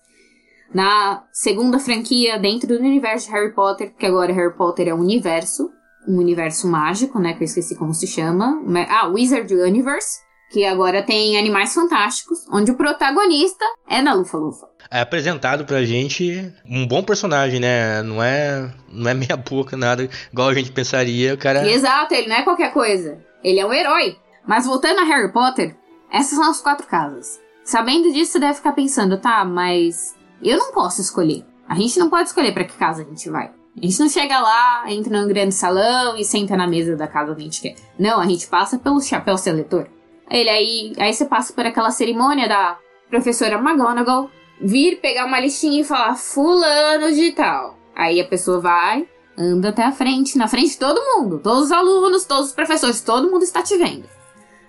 Na 0.73 1.25
segunda 1.33 1.79
franquia, 1.79 2.39
dentro 2.39 2.69
do 2.69 2.75
universo 2.75 3.27
de 3.27 3.33
Harry 3.33 3.55
Potter, 3.55 3.91
porque 3.91 4.07
agora 4.07 4.33
Harry 4.33 4.55
Potter 4.55 4.89
é 4.89 4.95
um 4.95 5.01
universo, 5.01 5.71
um 6.07 6.19
universo 6.19 6.69
mágico, 6.69 7.19
né, 7.19 7.33
que 7.33 7.43
eu 7.43 7.47
esqueci 7.47 7.75
como 7.75 7.95
se 7.95 8.07
chama. 8.07 8.63
Ah, 8.89 9.09
Wizard 9.09 9.53
Universe 9.55 10.29
que 10.51 10.65
agora 10.65 11.03
tem 11.03 11.39
Animais 11.39 11.75
Fantásticos, 11.75 12.47
onde 12.51 12.71
o 12.71 12.75
protagonista 12.75 13.65
é 13.89 14.01
na 14.01 14.15
Lufa 14.15 14.39
Lufa. 14.39 14.67
É 14.91 15.01
apresentado 15.01 15.65
pra 15.65 15.85
gente 15.85 16.53
um 16.65 16.87
bom 16.87 17.03
personagem, 17.03 17.61
né? 17.61 18.03
Não 18.03 18.23
é, 18.23 18.73
não 18.91 19.11
é 19.11 19.15
meia 19.15 19.37
boca, 19.37 19.77
nada 19.77 20.09
igual 20.33 20.49
a 20.49 20.55
gente 20.55 20.73
pensaria, 20.73 21.35
o 21.35 21.39
cara... 21.39 21.69
Exato, 21.69 22.15
ele 22.15 22.29
não 22.29 22.37
é 22.37 22.43
qualquer 22.43 22.73
coisa. 22.73 23.19
Ele 23.45 23.61
é 23.61 23.67
um 23.67 23.73
herói. 23.73 24.17
Mas 24.47 24.65
voltando 24.65 25.01
a 25.01 25.05
Harry 25.05 25.31
Potter, 25.33 25.77
essas 26.11 26.39
são 26.39 26.51
as 26.51 26.61
quatro 26.61 26.87
casas. 26.87 27.39
Sabendo 27.63 28.11
disso, 28.11 28.33
você 28.33 28.41
deve 28.41 28.55
ficar 28.55 28.73
pensando, 28.73 29.19
tá, 29.19 29.45
mas 29.45 30.15
eu 30.43 30.59
não 30.59 30.73
posso 30.73 31.01
escolher. 31.01 31.45
A 31.69 31.75
gente 31.75 31.99
não 31.99 32.09
pode 32.09 32.29
escolher 32.29 32.53
para 32.53 32.65
que 32.65 32.77
casa 32.77 33.03
a 33.03 33.05
gente 33.05 33.29
vai. 33.29 33.51
A 33.77 33.87
gente 33.87 34.01
não 34.01 34.09
chega 34.09 34.41
lá, 34.41 34.85
entra 34.91 35.21
num 35.21 35.29
grande 35.29 35.55
salão 35.55 36.17
e 36.17 36.25
senta 36.25 36.57
na 36.57 36.67
mesa 36.67 36.97
da 36.97 37.07
casa 37.07 37.35
que 37.35 37.41
a 37.41 37.45
gente 37.45 37.61
quer. 37.61 37.77
Não, 37.99 38.21
a 38.21 38.27
gente 38.27 38.47
passa 38.47 38.79
pelo 38.79 39.01
chapéu 39.01 39.37
seletor. 39.37 39.87
Ele 40.31 40.49
aí, 40.49 40.93
aí 40.99 41.13
você 41.13 41.25
passa 41.25 41.53
por 41.53 41.65
aquela 41.65 41.91
cerimônia 41.91 42.49
da 42.49 42.77
professora 43.09 43.57
McGonagall 43.57 44.31
vir 44.61 45.01
pegar 45.01 45.27
uma 45.27 45.41
listinha 45.41 45.81
e 45.81 45.85
falar 45.85 46.17
fulano 46.17 47.13
de 47.15 47.33
tal. 47.33 47.79
Aí 47.95 48.21
a 48.21 48.27
pessoa 48.27 48.61
vai, 48.61 49.09
anda 49.37 49.69
até 49.69 49.85
a 49.85 49.93
frente, 49.93 50.37
na 50.37 50.49
frente 50.49 50.71
de 50.71 50.79
todo 50.79 51.01
mundo, 51.01 51.39
todos 51.39 51.65
os 51.65 51.73
alunos, 51.73 52.25
todos 52.25 52.49
os 52.49 52.53
professores, 52.53 53.01
todo 53.01 53.31
mundo 53.31 53.43
está 53.43 53.63
te 53.63 53.77
vendo. 53.77 54.09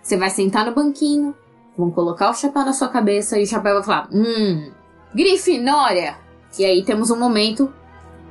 Você 0.02 0.18
vai 0.18 0.30
sentar 0.30 0.66
no 0.66 0.74
banquinho, 0.74 1.36
vão 1.78 1.92
colocar 1.92 2.30
o 2.30 2.34
chapéu 2.36 2.64
na 2.64 2.74
sua 2.74 2.88
cabeça 2.88 3.40
e 3.40 3.44
o 3.44 3.48
chapéu 3.48 3.76
vai 3.76 3.84
falar: 3.84 4.10
"Hum, 4.12 4.72
Grifinória". 5.13 6.16
E 6.58 6.66
aí 6.66 6.84
temos 6.84 7.12
um 7.12 7.20
momento 7.20 7.72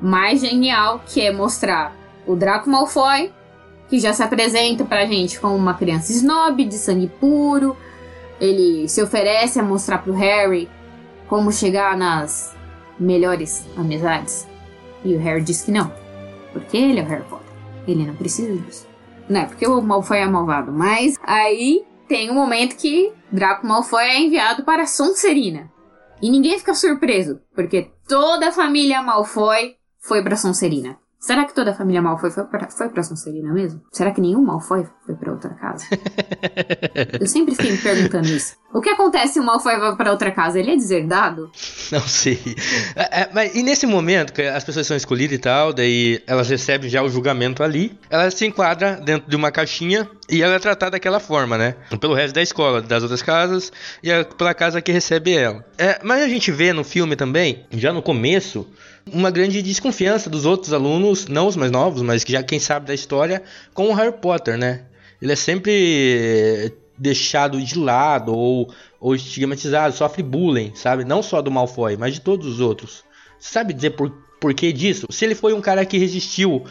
mais 0.00 0.40
genial 0.40 1.02
que 1.06 1.20
é 1.20 1.32
mostrar 1.32 1.94
o 2.26 2.36
Draco 2.36 2.68
Malfoy 2.68 3.32
que 3.88 3.98
já 3.98 4.12
se 4.12 4.22
apresenta 4.22 4.84
pra 4.84 5.06
gente 5.06 5.40
como 5.40 5.56
uma 5.56 5.74
criança 5.74 6.12
snob, 6.12 6.64
de 6.64 6.74
sangue 6.74 7.08
puro. 7.20 7.76
Ele 8.40 8.88
se 8.88 9.02
oferece 9.02 9.58
a 9.58 9.62
mostrar 9.62 9.98
pro 9.98 10.12
Harry 10.12 10.68
como 11.26 11.50
chegar 11.50 11.96
nas 11.96 12.54
melhores 12.98 13.66
amizades. 13.76 14.46
E 15.04 15.14
o 15.14 15.18
Harry 15.18 15.42
diz 15.42 15.62
que 15.62 15.72
não, 15.72 15.92
porque 16.52 16.76
ele 16.76 17.00
é 17.00 17.02
o 17.02 17.06
Harry 17.06 17.24
Potter. 17.24 17.46
Ele 17.86 18.06
não 18.06 18.14
precisa 18.14 18.54
disso. 18.54 18.86
Não 19.28 19.40
é 19.40 19.46
porque 19.46 19.66
o 19.66 19.80
Malfoy 19.80 20.18
é 20.18 20.26
malvado, 20.26 20.72
mas 20.72 21.16
aí 21.22 21.84
tem 22.06 22.30
um 22.30 22.34
momento 22.34 22.76
que 22.76 23.12
Draco 23.30 23.66
Malfoy 23.66 24.04
é 24.04 24.20
enviado 24.20 24.64
para 24.64 24.86
Sonserina. 24.86 25.70
E 26.20 26.30
ninguém 26.30 26.58
fica 26.58 26.74
surpreso, 26.74 27.40
porque 27.54 27.90
toda 28.08 28.48
a 28.48 28.52
família 28.52 29.02
Malfoy 29.02 29.76
foi 29.98 30.22
para 30.22 30.36
Sonserina. 30.36 30.98
Será 31.20 31.44
que 31.44 31.54
toda 31.54 31.72
a 31.72 31.74
família 31.74 32.00
Malfoy 32.00 32.30
foi 32.30 32.44
pra, 32.44 32.70
foi 32.70 32.88
pra 32.88 33.02
Sonserina 33.02 33.52
mesmo? 33.52 33.82
Será 33.90 34.12
que 34.12 34.20
nenhum 34.20 34.40
Malfoy 34.40 34.86
foi 35.04 35.16
pra 35.16 35.32
outra 35.32 35.50
casa? 35.50 35.84
Eu 37.20 37.26
sempre 37.26 37.56
fiquei 37.56 37.72
me 37.72 37.78
perguntando 37.78 38.28
isso. 38.28 38.56
O 38.72 38.80
que 38.80 38.90
acontece 38.90 39.34
se 39.34 39.40
o 39.40 39.42
Malfoy 39.42 39.78
vai 39.78 39.96
pra 39.96 40.12
outra 40.12 40.30
casa? 40.30 40.60
Ele 40.60 40.70
é 40.70 40.76
deserdado? 40.76 41.50
Não 41.90 42.00
sei. 42.00 42.38
É, 42.94 43.22
é, 43.22 43.30
mas 43.32 43.54
e 43.54 43.62
nesse 43.64 43.86
momento 43.86 44.32
que 44.32 44.42
as 44.42 44.62
pessoas 44.62 44.86
são 44.86 44.96
escolhidas 44.96 45.36
e 45.36 45.40
tal, 45.40 45.72
daí 45.72 46.22
elas 46.26 46.48
recebem 46.48 46.88
já 46.88 47.02
o 47.02 47.08
julgamento 47.08 47.62
ali, 47.64 47.98
ela 48.08 48.30
se 48.30 48.46
enquadra 48.46 48.92
dentro 48.96 49.28
de 49.28 49.34
uma 49.34 49.50
caixinha 49.50 50.08
e 50.28 50.42
ela 50.42 50.54
é 50.54 50.58
tratada 50.58 50.92
daquela 50.92 51.18
forma, 51.18 51.58
né? 51.58 51.74
Pelo 51.98 52.14
resto 52.14 52.34
da 52.34 52.42
escola, 52.42 52.80
das 52.80 53.02
outras 53.02 53.22
casas 53.22 53.72
e 54.02 54.10
pela 54.36 54.54
casa 54.54 54.80
que 54.80 54.92
recebe 54.92 55.34
ela. 55.34 55.64
É, 55.76 55.98
mas 56.04 56.22
a 56.22 56.28
gente 56.28 56.52
vê 56.52 56.72
no 56.72 56.84
filme 56.84 57.16
também, 57.16 57.66
já 57.72 57.92
no 57.92 58.02
começo, 58.02 58.68
uma 59.12 59.30
grande 59.30 59.62
desconfiança 59.62 60.28
dos 60.30 60.44
outros 60.44 60.72
alunos, 60.72 61.26
não 61.26 61.46
os 61.46 61.56
mais 61.56 61.70
novos, 61.70 62.02
mas 62.02 62.24
que 62.24 62.32
já 62.32 62.42
quem 62.42 62.58
sabe 62.58 62.86
da 62.86 62.94
história, 62.94 63.42
com 63.74 63.88
o 63.88 63.94
Harry 63.94 64.12
Potter, 64.12 64.56
né? 64.56 64.84
Ele 65.20 65.32
é 65.32 65.36
sempre 65.36 66.72
deixado 66.96 67.62
de 67.62 67.78
lado 67.78 68.34
ou, 68.34 68.72
ou 69.00 69.14
estigmatizado, 69.14 69.94
sofre 69.94 70.22
bullying, 70.22 70.72
sabe? 70.74 71.04
Não 71.04 71.22
só 71.22 71.40
do 71.40 71.50
Malfoy, 71.50 71.96
mas 71.96 72.14
de 72.14 72.20
todos 72.20 72.46
os 72.46 72.60
outros. 72.60 73.04
Você 73.38 73.52
sabe 73.52 73.72
dizer 73.72 73.90
por, 73.90 74.10
por 74.40 74.52
que 74.54 74.72
disso? 74.72 75.06
Se 75.10 75.24
ele 75.24 75.34
foi 75.34 75.52
um 75.52 75.60
cara 75.60 75.84
que 75.84 75.98
resistiu 75.98 76.64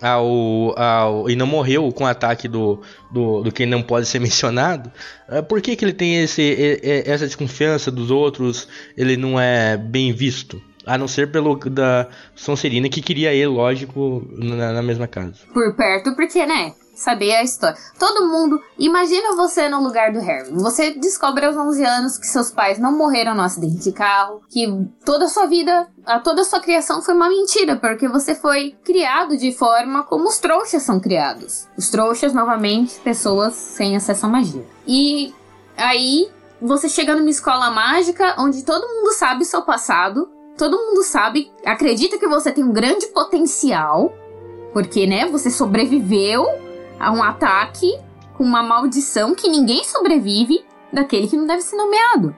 ao, 0.00 0.78
ao, 0.78 1.30
e 1.30 1.36
não 1.36 1.46
morreu 1.46 1.90
com 1.92 2.04
o 2.04 2.06
ataque 2.06 2.48
do, 2.48 2.80
do, 3.12 3.42
do 3.42 3.52
que 3.52 3.64
não 3.64 3.82
pode 3.82 4.06
ser 4.06 4.18
mencionado, 4.20 4.90
é, 5.28 5.40
por 5.40 5.60
que, 5.60 5.76
que 5.76 5.84
ele 5.84 5.92
tem 5.92 6.22
esse, 6.22 6.80
essa 7.06 7.26
desconfiança 7.26 7.90
dos 7.90 8.10
outros? 8.10 8.68
Ele 8.96 9.16
não 9.16 9.38
é 9.38 9.76
bem 9.76 10.12
visto? 10.12 10.60
A 10.86 10.98
não 10.98 11.08
ser 11.08 11.30
pelo 11.30 11.56
da 11.56 12.06
Sonserina, 12.34 12.88
que 12.88 13.00
queria 13.00 13.32
ele, 13.32 13.46
lógico, 13.46 14.26
na, 14.36 14.72
na 14.72 14.82
mesma 14.82 15.06
casa. 15.06 15.34
Por 15.52 15.74
perto, 15.74 16.14
porque, 16.14 16.44
né? 16.44 16.74
Saber 16.94 17.34
a 17.34 17.42
história. 17.42 17.76
Todo 17.98 18.28
mundo. 18.28 18.60
Imagina 18.78 19.34
você 19.34 19.68
no 19.68 19.82
lugar 19.82 20.12
do 20.12 20.20
Harry. 20.20 20.50
Você 20.52 20.92
descobre 20.92 21.44
aos 21.44 21.56
11 21.56 21.84
anos 21.84 22.18
que 22.18 22.26
seus 22.26 22.52
pais 22.52 22.78
não 22.78 22.96
morreram 22.96 23.34
no 23.34 23.42
acidente 23.42 23.82
de 23.82 23.92
carro, 23.92 24.42
que 24.48 24.66
toda 25.04 25.24
a 25.24 25.28
sua 25.28 25.46
vida, 25.46 25.88
a 26.06 26.20
toda 26.20 26.42
a 26.42 26.44
sua 26.44 26.60
criação 26.60 27.02
foi 27.02 27.14
uma 27.14 27.28
mentira, 27.28 27.76
porque 27.76 28.06
você 28.06 28.34
foi 28.34 28.76
criado 28.84 29.36
de 29.36 29.52
forma 29.52 30.04
como 30.04 30.28
os 30.28 30.38
trouxas 30.38 30.84
são 30.84 31.00
criados. 31.00 31.66
Os 31.76 31.88
trouxas, 31.88 32.32
novamente, 32.32 33.00
pessoas 33.00 33.54
sem 33.54 33.96
acesso 33.96 34.26
à 34.26 34.28
magia. 34.28 34.64
E 34.86 35.34
aí 35.76 36.28
você 36.62 36.88
chega 36.88 37.14
numa 37.14 37.28
escola 37.28 37.70
mágica 37.70 38.36
onde 38.38 38.64
todo 38.64 38.86
mundo 38.86 39.12
sabe 39.12 39.42
o 39.42 39.46
seu 39.46 39.62
passado, 39.62 40.30
todo 40.56 40.78
mundo 40.78 41.02
sabe, 41.02 41.52
acredita 41.64 42.18
que 42.18 42.28
você 42.28 42.52
tem 42.52 42.64
um 42.64 42.72
grande 42.72 43.06
potencial, 43.08 44.12
porque, 44.72 45.06
né, 45.06 45.26
você 45.26 45.50
sobreviveu 45.50 46.46
a 46.98 47.10
um 47.12 47.22
ataque 47.22 47.98
com 48.36 48.44
uma 48.44 48.62
maldição 48.62 49.34
que 49.34 49.48
ninguém 49.48 49.84
sobrevive 49.84 50.64
daquele 50.92 51.28
que 51.28 51.36
não 51.36 51.46
deve 51.46 51.62
ser 51.62 51.76
nomeado. 51.76 52.36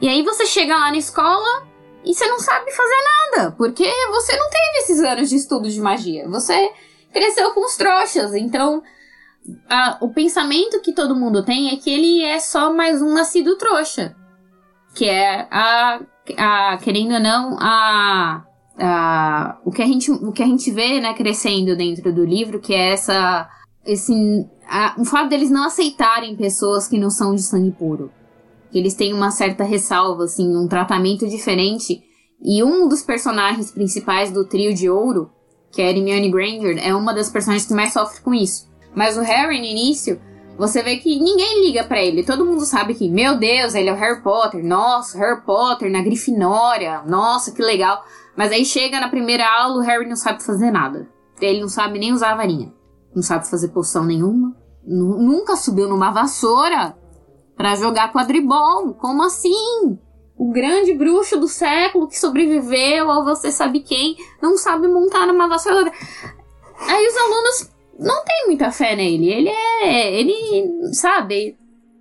E 0.00 0.08
aí 0.08 0.22
você 0.22 0.46
chega 0.46 0.74
lá 0.74 0.90
na 0.90 0.96
escola 0.96 1.66
e 2.04 2.14
você 2.14 2.26
não 2.26 2.38
sabe 2.38 2.70
fazer 2.72 3.36
nada, 3.36 3.52
porque 3.52 3.90
você 4.10 4.36
não 4.36 4.50
teve 4.50 4.78
esses 4.78 5.00
anos 5.00 5.28
de 5.28 5.36
estudo 5.36 5.68
de 5.70 5.80
magia. 5.80 6.28
Você 6.28 6.70
cresceu 7.12 7.52
com 7.52 7.64
os 7.64 7.76
trouxas, 7.76 8.34
então 8.34 8.82
o 10.00 10.08
pensamento 10.12 10.80
que 10.80 10.92
todo 10.92 11.16
mundo 11.16 11.44
tem 11.44 11.70
é 11.70 11.76
que 11.76 11.90
ele 11.90 12.22
é 12.22 12.38
só 12.38 12.72
mais 12.72 13.00
um 13.00 13.14
nascido 13.14 13.56
trouxa. 13.56 14.14
Que 14.94 15.08
é 15.08 15.48
a, 15.50 16.00
a 16.36 16.78
querendo 16.78 17.14
ou 17.14 17.20
não, 17.20 17.56
a, 17.60 18.44
a, 18.78 19.58
o, 19.64 19.70
que 19.70 19.82
a 19.82 19.86
gente, 19.86 20.10
o 20.10 20.32
que 20.32 20.42
a 20.42 20.46
gente 20.46 20.70
vê 20.70 21.00
né, 21.00 21.14
crescendo 21.14 21.76
dentro 21.76 22.12
do 22.12 22.24
livro, 22.24 22.60
que 22.60 22.74
é 22.74 22.92
essa. 22.92 23.48
Esse, 23.86 24.14
a, 24.66 24.94
o 24.98 25.04
fato 25.04 25.28
deles 25.28 25.50
não 25.50 25.64
aceitarem 25.64 26.36
pessoas 26.36 26.88
que 26.88 26.98
não 26.98 27.10
são 27.10 27.34
de 27.34 27.42
sangue 27.42 27.70
puro. 27.70 28.10
Que 28.70 28.78
eles 28.78 28.94
têm 28.94 29.12
uma 29.12 29.30
certa 29.30 29.62
ressalva, 29.62 30.24
assim, 30.24 30.56
um 30.56 30.66
tratamento 30.66 31.28
diferente. 31.28 32.02
E 32.42 32.62
um 32.62 32.88
dos 32.88 33.02
personagens 33.02 33.70
principais 33.70 34.30
do 34.30 34.46
trio 34.46 34.74
de 34.74 34.88
ouro, 34.88 35.30
que 35.70 35.82
é 35.82 35.90
Hermione 35.90 36.30
Granger, 36.30 36.78
é 36.82 36.94
uma 36.94 37.12
das 37.12 37.30
personagens 37.30 37.66
que 37.66 37.74
mais 37.74 37.92
sofre 37.92 38.20
com 38.22 38.34
isso. 38.34 38.66
Mas 38.94 39.18
o 39.18 39.22
Harry, 39.22 39.58
no 39.58 39.66
início, 39.66 40.20
você 40.56 40.82
vê 40.82 40.96
que 40.96 41.18
ninguém 41.18 41.66
liga 41.66 41.84
para 41.84 42.02
ele. 42.02 42.24
Todo 42.24 42.44
mundo 42.44 42.64
sabe 42.64 42.94
que, 42.94 43.08
meu 43.08 43.36
Deus, 43.36 43.74
ele 43.74 43.88
é 43.88 43.92
o 43.92 43.96
Harry 43.96 44.22
Potter. 44.22 44.64
Nossa, 44.64 45.18
Harry 45.18 45.40
Potter 45.42 45.90
na 45.90 46.02
Grifinória. 46.02 47.02
Nossa, 47.06 47.52
que 47.52 47.62
legal. 47.62 48.04
Mas 48.36 48.52
aí 48.52 48.64
chega 48.64 49.00
na 49.00 49.08
primeira 49.08 49.44
aula, 49.46 49.78
o 49.78 49.84
Harry 49.84 50.08
não 50.08 50.16
sabe 50.16 50.42
fazer 50.42 50.70
nada. 50.70 51.08
Ele 51.40 51.60
não 51.60 51.68
sabe 51.68 51.98
nem 51.98 52.12
usar 52.12 52.32
a 52.32 52.36
varinha. 52.36 52.72
Não 53.14 53.22
sabe 53.22 53.48
fazer 53.48 53.68
poção 53.68 54.04
nenhuma. 54.04 54.56
Nunca 54.86 55.56
subiu 55.56 55.88
numa 55.88 56.10
vassoura 56.10 56.96
para 57.56 57.74
jogar 57.76 58.12
quadribol. 58.12 58.94
Como 58.94 59.22
assim? 59.22 59.98
O 60.36 60.50
grande 60.52 60.94
bruxo 60.94 61.38
do 61.38 61.48
século 61.48 62.08
que 62.08 62.18
sobreviveu 62.18 63.08
ou 63.08 63.24
você 63.24 63.52
sabe 63.52 63.80
quem 63.80 64.16
não 64.42 64.56
sabe 64.56 64.88
montar 64.88 65.26
numa 65.26 65.48
vassoura. 65.48 65.92
Aí 66.80 67.06
os 67.06 67.16
alunos 67.16 67.73
não 67.98 68.24
tem 68.24 68.46
muita 68.46 68.70
fé 68.70 68.96
nele. 68.96 69.30
Ele 69.30 69.48
é. 69.48 70.12
Ele. 70.12 70.92
Sabe? 70.92 71.56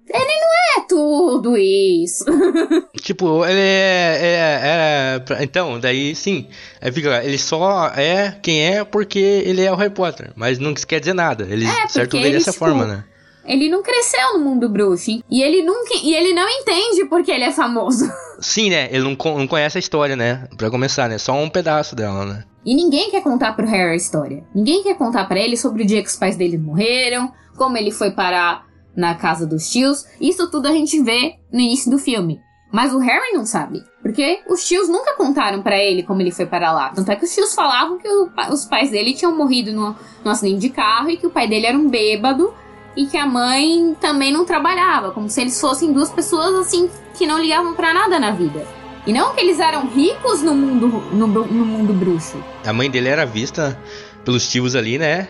Ele 0.10 0.26
não 0.26 0.82
é 0.84 0.86
tudo 0.88 1.58
isso. 1.58 2.26
tipo, 3.02 3.46
ele 3.46 3.60
é, 3.60 4.20
é, 4.22 5.34
é, 5.40 5.44
Então, 5.44 5.80
daí 5.80 6.14
sim. 6.14 6.48
Aí 6.82 6.92
fica, 6.92 7.24
ele 7.24 7.38
só 7.38 7.88
é 7.96 8.38
quem 8.42 8.76
é 8.76 8.84
porque 8.84 9.20
ele 9.20 9.62
é 9.62 9.72
o 9.72 9.76
Harry 9.76 9.94
Potter. 9.94 10.32
Mas 10.36 10.60
não 10.60 10.74
quer 10.74 11.00
dizer 11.00 11.14
nada. 11.14 11.48
Ele 11.50 11.66
é, 11.66 11.88
certo 11.88 12.20
vê 12.20 12.32
dessa 12.32 12.52
tipo, 12.52 12.66
forma, 12.66 12.86
né? 12.86 13.04
Ele 13.46 13.70
não 13.70 13.84
cresceu 13.84 14.38
no 14.38 14.46
mundo 14.46 14.70
bruxo. 14.70 15.22
E 15.30 15.42
ele 15.42 15.64
nunca. 15.64 15.96
E 16.02 16.14
ele 16.14 16.34
não 16.34 16.48
entende 16.48 17.06
porque 17.06 17.32
ele 17.32 17.44
é 17.44 17.52
famoso. 17.52 18.10
Sim, 18.40 18.70
né? 18.70 18.88
Ele 18.92 19.04
não, 19.04 19.38
não 19.38 19.48
conhece 19.48 19.78
a 19.78 19.80
história, 19.80 20.16
né? 20.16 20.48
Pra 20.58 20.70
começar, 20.70 21.08
né? 21.10 21.18
Só 21.18 21.34
um 21.34 21.50
pedaço 21.50 21.96
dela, 21.96 22.26
né? 22.26 22.44
E 22.66 22.74
ninguém 22.74 23.12
quer 23.12 23.22
contar 23.22 23.54
pro 23.54 23.68
Harry 23.68 23.92
a 23.92 23.96
história. 23.96 24.44
Ninguém 24.56 24.84
quer 24.84 24.98
contar 24.98 25.26
para 25.26 25.40
ele 25.40 25.58
sobre 25.58 25.84
o 25.84 25.86
dia 25.86 26.02
que 26.02 26.10
os 26.10 26.16
pais 26.16 26.38
dele 26.38 26.58
morreram, 26.58 27.32
como 27.58 27.78
ele 27.78 27.92
foi 27.92 28.12
parar 28.12 28.66
na 28.96 29.16
casa 29.16 29.46
dos 29.46 29.70
tios. 29.70 30.06
Isso 30.20 30.50
tudo 30.50 30.68
a 30.68 30.72
gente 30.72 31.02
vê 31.02 31.36
no 31.52 31.60
início 31.60 31.92
do 31.92 31.98
filme. 31.98 32.40
Mas 32.72 32.94
o 32.94 33.00
Harry 33.00 33.34
não 33.34 33.46
sabe. 33.46 33.84
Porque 34.02 34.42
os 34.50 34.66
tios 34.66 34.90
nunca 34.90 35.16
contaram 35.16 35.62
para 35.62 35.78
ele 35.78 36.04
como 36.04 36.22
ele 36.22 36.32
foi 36.32 36.46
para 36.46 36.72
lá. 36.72 36.90
Tanto 36.90 37.12
é 37.12 37.16
que 37.16 37.26
os 37.26 37.34
tios 37.34 37.54
falavam 37.54 38.00
que 38.00 38.08
o, 38.08 38.32
os 38.52 38.66
pais 38.66 38.90
dele 38.90 39.14
tinham 39.14 39.36
morrido 39.36 39.72
no 39.72 39.96
acidente 40.30 40.60
de 40.60 40.70
carro 40.70 41.10
e 41.10 41.18
que 41.18 41.28
o 41.28 41.30
pai 41.30 41.48
dele 41.48 41.68
era 41.68 41.78
um 41.78 41.88
bêbado 41.88 42.54
e 42.96 43.06
que 43.06 43.18
a 43.18 43.26
mãe 43.26 43.96
também 44.00 44.32
não 44.32 44.46
trabalhava. 44.46 45.12
Como 45.12 45.30
se 45.30 45.42
eles 45.42 45.60
fossem 45.60 45.92
duas 45.92 46.12
pessoas 46.12 46.54
assim 46.56 46.90
que 47.16 47.26
não 47.26 47.40
ligavam 47.40 47.74
para 47.74 47.94
nada 47.94 48.20
na 48.20 48.32
vida. 48.32 48.66
E 49.06 49.12
não 49.12 49.34
que 49.34 49.42
eles 49.42 49.60
eram 49.60 49.88
ricos 49.88 50.42
no 50.42 50.54
mundo, 50.56 50.88
no, 51.12 51.28
no 51.28 51.66
mundo 51.66 51.94
bruxo. 51.94 52.42
A 52.66 52.72
mãe 52.72 52.90
dele 52.90 53.10
era 53.10 53.26
vista 53.26 53.78
pelos 54.24 54.48
tios 54.48 54.76
ali, 54.76 54.98
né? 54.98 55.28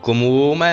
Como 0.00 0.52
uma 0.52 0.66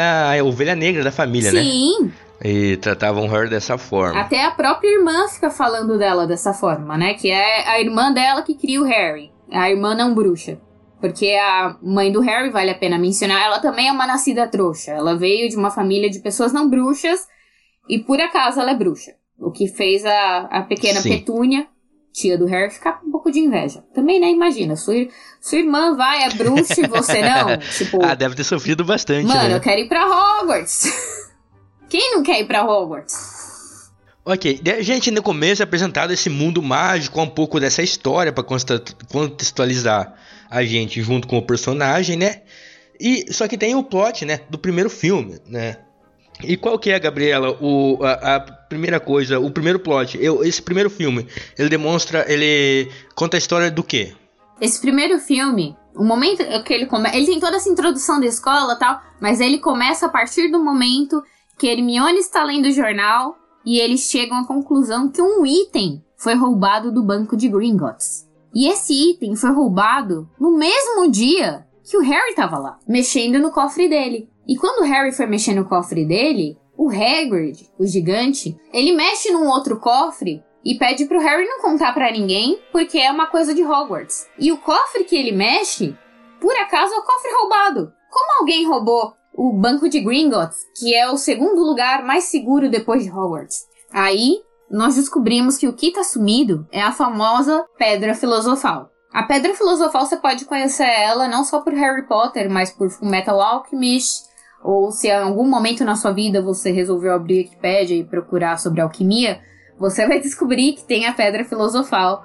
ovelha 0.43 0.75
negra 0.75 1.03
da 1.03 1.11
família, 1.11 1.49
Sim. 1.49 1.57
né? 1.57 1.63
Sim. 1.63 2.13
E 2.43 2.77
tratavam 2.77 3.25
her 3.33 3.49
dessa 3.49 3.77
forma. 3.77 4.19
Até 4.19 4.43
a 4.43 4.51
própria 4.51 4.89
irmã 4.89 5.27
fica 5.27 5.49
falando 5.49 5.97
dela 5.97 6.27
dessa 6.27 6.53
forma, 6.53 6.97
né? 6.97 7.13
Que 7.13 7.31
é 7.31 7.67
a 7.67 7.79
irmã 7.79 8.11
dela 8.11 8.41
que 8.43 8.53
cria 8.53 8.81
o 8.81 8.83
Harry. 8.83 9.31
A 9.51 9.69
irmã 9.69 9.95
não 9.95 10.13
bruxa. 10.13 10.59
Porque 11.05 11.33
a 11.33 11.77
mãe 11.83 12.11
do 12.11 12.19
Harry, 12.19 12.49
vale 12.49 12.71
a 12.71 12.75
pena 12.75 12.97
mencionar, 12.97 13.39
ela 13.39 13.59
também 13.59 13.89
é 13.89 13.91
uma 13.91 14.07
nascida 14.07 14.47
trouxa. 14.47 14.89
Ela 14.89 15.15
veio 15.15 15.47
de 15.47 15.55
uma 15.55 15.69
família 15.69 16.09
de 16.09 16.17
pessoas 16.17 16.51
não 16.51 16.67
bruxas 16.67 17.27
e 17.87 17.99
por 17.99 18.19
acaso 18.19 18.59
ela 18.59 18.71
é 18.71 18.75
bruxa. 18.75 19.11
O 19.37 19.51
que 19.51 19.67
fez 19.67 20.03
a, 20.03 20.39
a 20.49 20.63
pequena 20.63 21.01
Sim. 21.01 21.09
Petúnia 21.09 21.67
tia 22.11 22.39
do 22.39 22.47
Harry 22.47 22.71
ficar 22.71 22.93
com 22.93 23.07
um 23.07 23.11
pouco 23.11 23.31
de 23.31 23.37
inveja. 23.37 23.83
Também, 23.93 24.19
né? 24.19 24.31
Imagina, 24.31 24.75
sua, 24.75 24.95
sua 25.39 25.59
irmã 25.59 25.95
vai, 25.95 26.23
é 26.23 26.29
bruxa 26.33 26.81
e 26.81 26.87
você 26.87 27.21
não. 27.21 27.55
Tipo. 27.77 28.03
Ah, 28.03 28.15
deve 28.15 28.33
ter 28.33 28.43
sofrido 28.43 28.83
bastante. 28.83 29.27
Mano, 29.27 29.49
né? 29.49 29.55
eu 29.55 29.61
quero 29.61 29.81
ir 29.81 29.87
pra 29.87 30.07
Hogwarts. 30.07 30.91
Quem 31.87 32.15
não 32.15 32.23
quer 32.23 32.39
ir 32.39 32.47
pra 32.47 32.65
Hogwarts? 32.65 33.91
Ok, 34.25 34.59
gente, 34.79 35.11
no 35.11 35.21
começo 35.21 35.61
é 35.61 35.65
apresentado 35.65 36.11
esse 36.11 36.31
mundo 36.31 36.63
mágico, 36.63 37.21
um 37.21 37.29
pouco 37.29 37.59
dessa 37.59 37.83
história 37.83 38.33
para 38.33 38.43
contextualizar 38.43 40.15
a 40.49 40.63
gente 40.63 41.01
junto 41.01 41.27
com 41.27 41.37
o 41.37 41.41
personagem, 41.41 42.17
né? 42.17 42.41
E 42.99 43.31
só 43.33 43.47
que 43.47 43.57
tem 43.57 43.75
o 43.75 43.83
plot, 43.83 44.25
né, 44.25 44.39
do 44.49 44.57
primeiro 44.57 44.89
filme, 44.89 45.39
né? 45.47 45.77
E 46.43 46.57
qual 46.57 46.77
que 46.77 46.91
é, 46.91 46.99
Gabriela, 46.99 47.57
o, 47.61 47.97
a, 48.03 48.35
a, 48.35 48.39
primeira 48.39 48.99
coisa, 48.99 49.39
o 49.39 49.49
primeiro 49.51 49.79
plot? 49.79 50.17
Eu, 50.21 50.43
esse 50.43 50.61
primeiro 50.61 50.89
filme, 50.89 51.27
ele 51.57 51.69
demonstra, 51.69 52.25
ele 52.31 52.91
conta 53.15 53.37
a 53.37 53.39
história 53.39 53.71
do 53.71 53.83
quê? 53.83 54.13
Esse 54.59 54.79
primeiro 54.81 55.17
filme, 55.19 55.75
o 55.95 56.03
momento 56.03 56.43
que 56.63 56.73
ele 56.73 56.85
começa, 56.85 57.15
ele 57.15 57.27
tem 57.27 57.39
toda 57.39 57.55
essa 57.55 57.69
introdução 57.69 58.19
da 58.19 58.25
escola 58.25 58.75
tal, 58.75 59.01
mas 59.19 59.39
ele 59.39 59.59
começa 59.59 60.07
a 60.07 60.09
partir 60.09 60.49
do 60.49 60.61
momento 60.61 61.23
que 61.57 61.67
Hermione 61.67 62.19
está 62.19 62.43
lendo 62.43 62.67
o 62.67 62.71
jornal 62.71 63.37
e 63.65 63.79
eles 63.79 64.01
chegam 64.01 64.37
à 64.37 64.45
conclusão 64.45 65.09
que 65.09 65.21
um 65.21 65.45
item 65.45 66.03
foi 66.17 66.35
roubado 66.35 66.91
do 66.91 67.01
banco 67.01 67.35
de 67.37 67.47
Gringotts. 67.47 68.24
E 68.55 68.69
esse 68.69 68.93
item 69.11 69.35
foi 69.35 69.51
roubado 69.51 70.29
no 70.39 70.57
mesmo 70.57 71.11
dia 71.11 71.67
que 71.83 71.97
o 71.97 72.01
Harry 72.01 72.29
estava 72.29 72.57
lá, 72.57 72.79
mexendo 72.87 73.37
no 73.37 73.51
cofre 73.51 73.89
dele. 73.89 74.29
E 74.47 74.55
quando 74.55 74.81
o 74.81 74.85
Harry 74.85 75.11
foi 75.11 75.25
mexer 75.25 75.53
no 75.53 75.65
cofre 75.65 76.05
dele, 76.05 76.57
o 76.77 76.89
Hagrid, 76.89 77.69
o 77.77 77.85
gigante, 77.85 78.57
ele 78.71 78.93
mexe 78.93 79.31
num 79.31 79.47
outro 79.47 79.79
cofre 79.79 80.41
e 80.63 80.75
pede 80.75 81.05
pro 81.05 81.19
Harry 81.19 81.45
não 81.45 81.61
contar 81.61 81.93
para 81.93 82.11
ninguém, 82.11 82.59
porque 82.71 82.97
é 82.97 83.11
uma 83.11 83.27
coisa 83.27 83.53
de 83.53 83.63
Hogwarts. 83.63 84.25
E 84.39 84.51
o 84.51 84.57
cofre 84.57 85.03
que 85.03 85.15
ele 85.15 85.31
mexe, 85.31 85.95
por 86.39 86.55
acaso 86.55 86.93
é 86.93 86.97
o 86.97 87.03
cofre 87.03 87.31
roubado. 87.33 87.93
Como 88.09 88.39
alguém 88.39 88.65
roubou 88.65 89.13
o 89.33 89.51
Banco 89.51 89.89
de 89.89 89.99
Gringotts, 89.99 90.59
que 90.79 90.95
é 90.95 91.09
o 91.09 91.17
segundo 91.17 91.61
lugar 91.61 92.03
mais 92.03 92.25
seguro 92.25 92.69
depois 92.69 93.03
de 93.03 93.11
Hogwarts? 93.11 93.65
Aí, 93.91 94.39
nós 94.69 94.95
descobrimos 94.95 95.57
que 95.57 95.67
o 95.67 95.73
que 95.73 95.91
tá 95.91 96.03
sumido 96.03 96.67
é 96.71 96.81
a 96.81 96.91
famosa 96.91 97.65
Pedra 97.77 98.13
Filosofal. 98.13 98.89
A 99.13 99.23
Pedra 99.23 99.53
Filosofal 99.53 100.05
você 100.05 100.17
pode 100.17 100.45
conhecer 100.45 100.83
ela 100.83 101.27
não 101.27 101.43
só 101.43 101.61
por 101.61 101.73
Harry 101.73 102.07
Potter, 102.07 102.49
mas 102.49 102.71
por 102.71 102.89
Metal 103.01 103.39
Alchemist, 103.39 104.25
ou 104.63 104.91
se 104.91 105.07
em 105.07 105.11
algum 105.11 105.47
momento 105.47 105.85
na 105.85 105.95
sua 105.95 106.11
vida 106.11 106.41
você 106.41 106.71
resolveu 106.71 107.13
abrir 107.13 107.35
a 107.35 107.43
Wikipedia 107.43 107.97
e 107.97 108.03
procurar 108.03 108.57
sobre 108.57 108.81
alquimia, 108.81 109.39
você 109.79 110.07
vai 110.07 110.19
descobrir 110.19 110.73
que 110.73 110.83
tem 110.83 111.05
a 111.05 111.13
pedra 111.13 111.45
filosofal, 111.45 112.23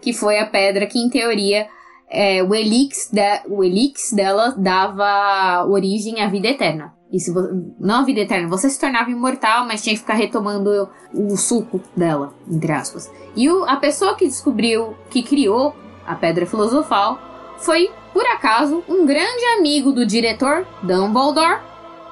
que 0.00 0.12
foi 0.12 0.38
a 0.38 0.46
pedra 0.46 0.86
que, 0.86 0.98
em 0.98 1.10
teoria, 1.10 1.68
é, 2.08 2.42
o, 2.42 2.54
elix 2.54 3.08
de, 3.12 3.42
o 3.48 3.62
elix 3.62 4.12
dela 4.12 4.54
dava 4.56 5.64
origem 5.66 6.20
à 6.20 6.28
vida 6.28 6.48
eterna. 6.48 6.94
E 7.12 7.20
se 7.20 7.30
não 7.78 7.96
a 7.96 8.04
vida 8.04 8.20
eterna, 8.20 8.48
você 8.48 8.70
se 8.70 8.80
tornava 8.80 9.10
imortal, 9.10 9.66
mas 9.66 9.82
tinha 9.82 9.94
que 9.94 10.00
ficar 10.00 10.14
retomando 10.14 10.88
o 11.12 11.36
suco 11.36 11.78
dela, 11.94 12.32
entre 12.50 12.72
aspas. 12.72 13.12
E 13.36 13.50
o, 13.50 13.64
a 13.64 13.76
pessoa 13.76 14.14
que 14.14 14.26
descobriu, 14.26 14.96
que 15.10 15.22
criou 15.22 15.76
a 16.06 16.14
pedra 16.14 16.46
filosofal, 16.46 17.18
foi, 17.58 17.90
por 18.14 18.24
acaso, 18.26 18.82
um 18.88 19.04
grande 19.04 19.44
amigo 19.58 19.92
do 19.92 20.06
diretor 20.06 20.66
Dumbledore, 20.82 21.60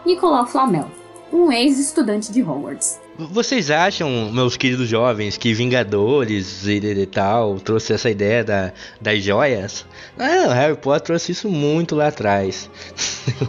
Nicolau 0.05 0.47
Flamel, 0.47 0.89
um 1.33 1.51
ex-estudante 1.51 2.31
de 2.31 2.43
Hogwarts. 2.43 3.01
Vocês 3.29 3.71
acham, 3.71 4.31
meus 4.33 4.57
queridos 4.57 4.89
jovens, 4.89 5.37
que 5.37 5.53
Vingadores 5.53 6.67
e, 6.67 6.77
e 6.77 7.07
tal 7.07 7.61
trouxe 7.61 7.93
essa 7.93 8.09
ideia 8.09 8.43
da, 8.43 8.73
das 8.99 9.23
joias? 9.23 9.85
Não, 10.17 10.49
Harry 10.49 10.77
Potter 10.77 11.03
trouxe 11.03 11.33
isso 11.33 11.49
muito 11.49 11.95
lá 11.95 12.09
atrás. 12.09 12.71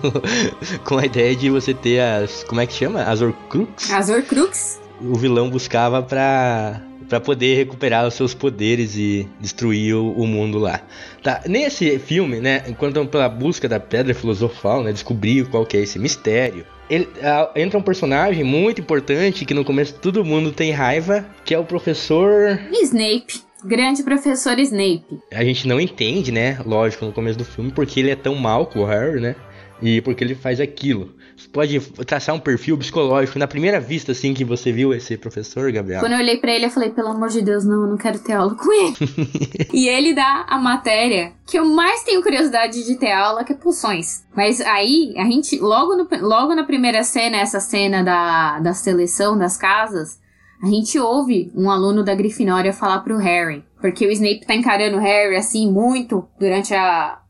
Com 0.83 0.97
a 0.97 1.05
ideia 1.05 1.33
de 1.35 1.49
você 1.49 1.73
ter 1.73 2.01
as. 2.01 2.43
Como 2.43 2.59
é 2.59 2.67
que 2.67 2.73
chama? 2.73 3.03
As 3.03 3.21
Horcrux? 3.21 3.89
As 3.91 4.09
Horcrux. 4.09 4.81
O 4.99 5.15
vilão 5.15 5.49
buscava 5.49 6.03
pra 6.03 6.81
para 7.07 7.19
poder 7.19 7.57
recuperar 7.57 8.07
os 8.07 8.13
seus 8.13 8.33
poderes 8.33 8.95
e 8.95 9.27
destruir 9.37 9.95
o, 9.95 10.13
o, 10.13 10.25
mundo 10.25 10.57
lá. 10.57 10.79
Tá, 11.21 11.41
nesse 11.45 11.99
filme, 11.99 12.39
né, 12.39 12.63
enquanto 12.69 13.05
pela 13.05 13.27
busca 13.27 13.67
da 13.67 13.81
pedra 13.81 14.13
filosofal, 14.13 14.81
né, 14.81 14.93
descobrir 14.93 15.45
qual 15.49 15.65
que 15.65 15.75
é 15.75 15.81
esse 15.81 15.99
mistério, 15.99 16.65
ele, 16.91 17.07
a, 17.23 17.49
entra 17.55 17.79
um 17.79 17.81
personagem 17.81 18.43
muito 18.43 18.81
importante 18.81 19.45
que 19.45 19.53
no 19.53 19.63
começo 19.63 19.93
todo 19.95 20.25
mundo 20.25 20.51
tem 20.51 20.71
raiva, 20.71 21.25
que 21.45 21.55
é 21.55 21.57
o 21.57 21.63
professor 21.63 22.59
Snape. 22.83 23.41
Grande 23.63 24.03
professor 24.03 24.59
Snape. 24.59 25.19
A 25.31 25.43
gente 25.43 25.67
não 25.67 25.79
entende, 25.79 26.31
né? 26.31 26.59
Lógico, 26.65 27.05
no 27.05 27.13
começo 27.13 27.37
do 27.37 27.45
filme, 27.45 27.71
porque 27.71 27.99
ele 27.99 28.09
é 28.09 28.15
tão 28.15 28.35
mal 28.35 28.65
com 28.65 28.79
o 28.79 28.85
Harry, 28.85 29.21
né? 29.21 29.35
E 29.81 30.01
porque 30.01 30.23
ele 30.23 30.35
faz 30.35 30.59
aquilo. 30.59 31.15
Você 31.35 31.47
pode 31.49 31.79
traçar 32.05 32.35
um 32.35 32.39
perfil 32.39 32.77
psicológico 32.77 33.39
na 33.39 33.47
primeira 33.47 33.79
vista, 33.79 34.11
assim, 34.11 34.33
que 34.33 34.45
você 34.45 34.71
viu 34.71 34.93
esse 34.93 35.17
professor, 35.17 35.71
Gabriel? 35.71 35.99
Quando 35.99 36.13
eu 36.13 36.19
olhei 36.19 36.37
para 36.37 36.51
ele, 36.51 36.65
eu 36.65 36.69
falei, 36.69 36.91
pelo 36.91 37.09
amor 37.09 37.29
de 37.29 37.41
Deus, 37.41 37.65
não, 37.65 37.83
eu 37.83 37.87
não 37.87 37.97
quero 37.97 38.19
ter 38.19 38.33
aula 38.33 38.53
com 38.55 38.71
ele. 38.71 38.95
e 39.73 39.87
ele 39.87 40.13
dá 40.13 40.45
a 40.47 40.59
matéria 40.59 41.33
que 41.47 41.57
eu 41.57 41.65
mais 41.65 42.03
tenho 42.03 42.21
curiosidade 42.21 42.85
de 42.85 42.95
ter 42.95 43.11
aula, 43.11 43.43
que 43.43 43.53
é 43.53 43.55
pulsões. 43.55 44.23
Mas 44.35 44.61
aí, 44.61 45.15
a 45.17 45.25
gente, 45.25 45.59
logo, 45.59 45.95
no, 45.95 46.07
logo 46.21 46.53
na 46.53 46.63
primeira 46.63 47.03
cena, 47.03 47.37
essa 47.37 47.59
cena 47.59 48.03
da, 48.03 48.59
da 48.59 48.73
seleção 48.73 49.37
das 49.37 49.57
casas, 49.57 50.19
a 50.61 50.67
gente 50.67 50.99
ouve 50.99 51.51
um 51.55 51.71
aluno 51.71 52.03
da 52.03 52.13
Grifinória 52.13 52.71
falar 52.71 52.99
pro 52.99 53.17
Harry. 53.17 53.63
Porque 53.79 54.05
o 54.05 54.11
Snape 54.11 54.45
tá 54.45 54.53
encarando 54.53 54.97
o 54.97 54.99
Harry, 54.99 55.35
assim, 55.35 55.71
muito 55.71 56.27
durante 56.39 56.71
a, 56.75 57.20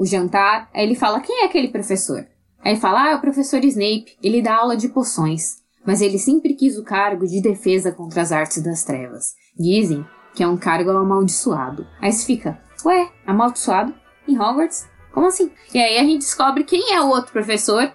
o 0.00 0.06
jantar. 0.06 0.70
Aí 0.72 0.82
ele 0.82 0.94
fala, 0.94 1.20
quem 1.20 1.42
é 1.42 1.44
aquele 1.44 1.68
professor? 1.68 2.26
Aí 2.64 2.72
ele 2.72 2.80
fala, 2.80 3.04
ah, 3.04 3.10
é 3.10 3.16
o 3.16 3.20
professor 3.20 3.62
Snape, 3.62 4.16
ele 4.22 4.40
dá 4.40 4.56
aula 4.56 4.74
de 4.74 4.88
poções, 4.88 5.58
mas 5.86 6.00
ele 6.00 6.18
sempre 6.18 6.54
quis 6.54 6.78
o 6.78 6.84
cargo 6.84 7.26
de 7.26 7.42
defesa 7.42 7.92
contra 7.92 8.22
as 8.22 8.32
artes 8.32 8.62
das 8.62 8.82
trevas. 8.82 9.34
Dizem 9.58 10.04
que 10.34 10.42
é 10.42 10.48
um 10.48 10.56
cargo 10.56 10.90
amaldiçoado. 10.90 11.86
Aí 12.00 12.10
você 12.10 12.24
fica, 12.24 12.58
ué, 12.84 13.10
amaldiçoado? 13.26 13.94
Em 14.26 14.38
Hogwarts? 14.38 14.88
Como 15.12 15.26
assim? 15.26 15.50
E 15.74 15.78
aí 15.78 15.98
a 15.98 16.02
gente 16.02 16.20
descobre 16.20 16.64
quem 16.64 16.94
é 16.94 17.00
o 17.02 17.08
outro 17.08 17.32
professor 17.32 17.92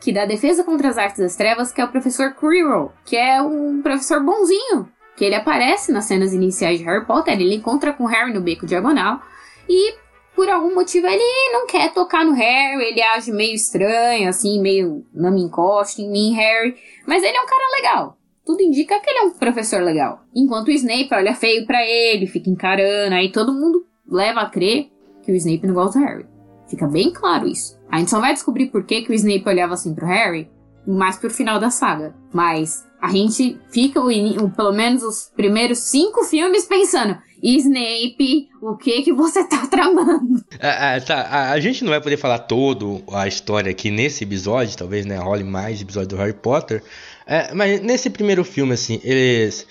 que 0.00 0.12
dá 0.12 0.24
defesa 0.26 0.62
contra 0.62 0.88
as 0.88 0.98
artes 0.98 1.18
das 1.18 1.34
trevas, 1.34 1.72
que 1.72 1.80
é 1.80 1.84
o 1.84 1.90
professor 1.90 2.34
Quirrell, 2.34 2.92
que 3.04 3.16
é 3.16 3.42
um 3.42 3.82
professor 3.82 4.22
bonzinho, 4.22 4.88
que 5.16 5.24
ele 5.24 5.34
aparece 5.34 5.90
nas 5.90 6.04
cenas 6.04 6.32
iniciais 6.32 6.78
de 6.78 6.84
Harry 6.84 7.04
Potter, 7.04 7.34
ele 7.34 7.56
encontra 7.56 7.92
com 7.92 8.04
Harry 8.04 8.32
no 8.32 8.40
beco 8.40 8.64
diagonal 8.64 9.20
e 9.68 9.94
por 10.38 10.48
algum 10.48 10.72
motivo 10.72 11.08
ele 11.08 11.52
não 11.52 11.66
quer 11.66 11.92
tocar 11.92 12.24
no 12.24 12.32
Harry, 12.32 12.80
ele 12.84 13.02
age 13.02 13.32
meio 13.32 13.56
estranho, 13.56 14.28
assim, 14.28 14.62
meio 14.62 15.04
não 15.12 15.32
me 15.32 15.42
encosta 15.42 16.00
em 16.00 16.08
mim, 16.08 16.32
Harry. 16.32 16.76
Mas 17.04 17.24
ele 17.24 17.36
é 17.36 17.42
um 17.42 17.46
cara 17.46 17.76
legal. 17.76 18.16
Tudo 18.46 18.62
indica 18.62 19.00
que 19.00 19.10
ele 19.10 19.18
é 19.18 19.22
um 19.22 19.30
professor 19.32 19.82
legal. 19.82 20.20
Enquanto 20.32 20.68
o 20.68 20.70
Snape 20.70 21.08
olha 21.10 21.34
feio 21.34 21.66
para 21.66 21.84
ele, 21.84 22.28
fica 22.28 22.48
encarando, 22.48 23.16
aí 23.16 23.32
todo 23.32 23.52
mundo 23.52 23.84
leva 24.08 24.42
a 24.42 24.48
crer 24.48 24.92
que 25.24 25.32
o 25.32 25.34
Snape 25.34 25.66
não 25.66 25.74
gosta 25.74 25.98
do 25.98 26.04
Harry. 26.04 26.26
Fica 26.68 26.86
bem 26.86 27.12
claro 27.12 27.48
isso. 27.48 27.76
A 27.90 27.98
gente 27.98 28.08
só 28.08 28.20
vai 28.20 28.32
descobrir 28.32 28.66
por 28.66 28.84
que, 28.84 29.02
que 29.02 29.10
o 29.10 29.14
Snape 29.14 29.48
olhava 29.48 29.74
assim 29.74 29.92
pro 29.92 30.06
Harry 30.06 30.48
mais 30.86 31.16
pro 31.16 31.30
final 31.30 31.58
da 31.58 31.68
saga. 31.68 32.14
Mas 32.32 32.86
a 33.00 33.10
gente 33.10 33.58
fica, 33.70 34.00
o, 34.00 34.08
o, 34.08 34.50
pelo 34.50 34.72
menos 34.72 35.02
os 35.02 35.30
primeiros 35.34 35.78
cinco 35.78 36.24
filmes, 36.24 36.66
pensando: 36.66 37.16
Snape, 37.42 38.48
o 38.60 38.76
que 38.76 39.02
que 39.02 39.12
você 39.12 39.44
tá 39.46 39.66
tramando? 39.66 40.44
Ah, 40.60 40.96
ah, 40.96 41.00
tá. 41.00 41.20
a, 41.22 41.50
a, 41.52 41.60
gente 41.60 41.84
não 41.84 41.90
vai 41.90 42.00
poder 42.00 42.16
falar 42.16 42.40
todo 42.40 43.02
a 43.12 43.28
história 43.28 43.70
aqui 43.70 43.90
nesse 43.90 44.24
episódio, 44.24 44.76
talvez, 44.76 45.06
né? 45.06 45.16
Role 45.16 45.44
mais 45.44 45.80
episódio 45.80 46.08
do 46.08 46.16
Harry 46.16 46.32
Potter. 46.32 46.82
É, 47.26 47.54
mas 47.54 47.80
nesse 47.80 48.10
primeiro 48.10 48.44
filme, 48.44 48.74
assim, 48.74 49.00
eles. 49.04 49.66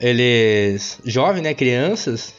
Eles. 0.00 0.98
Jovens, 1.04 1.42
né? 1.42 1.54
Crianças. 1.54 2.34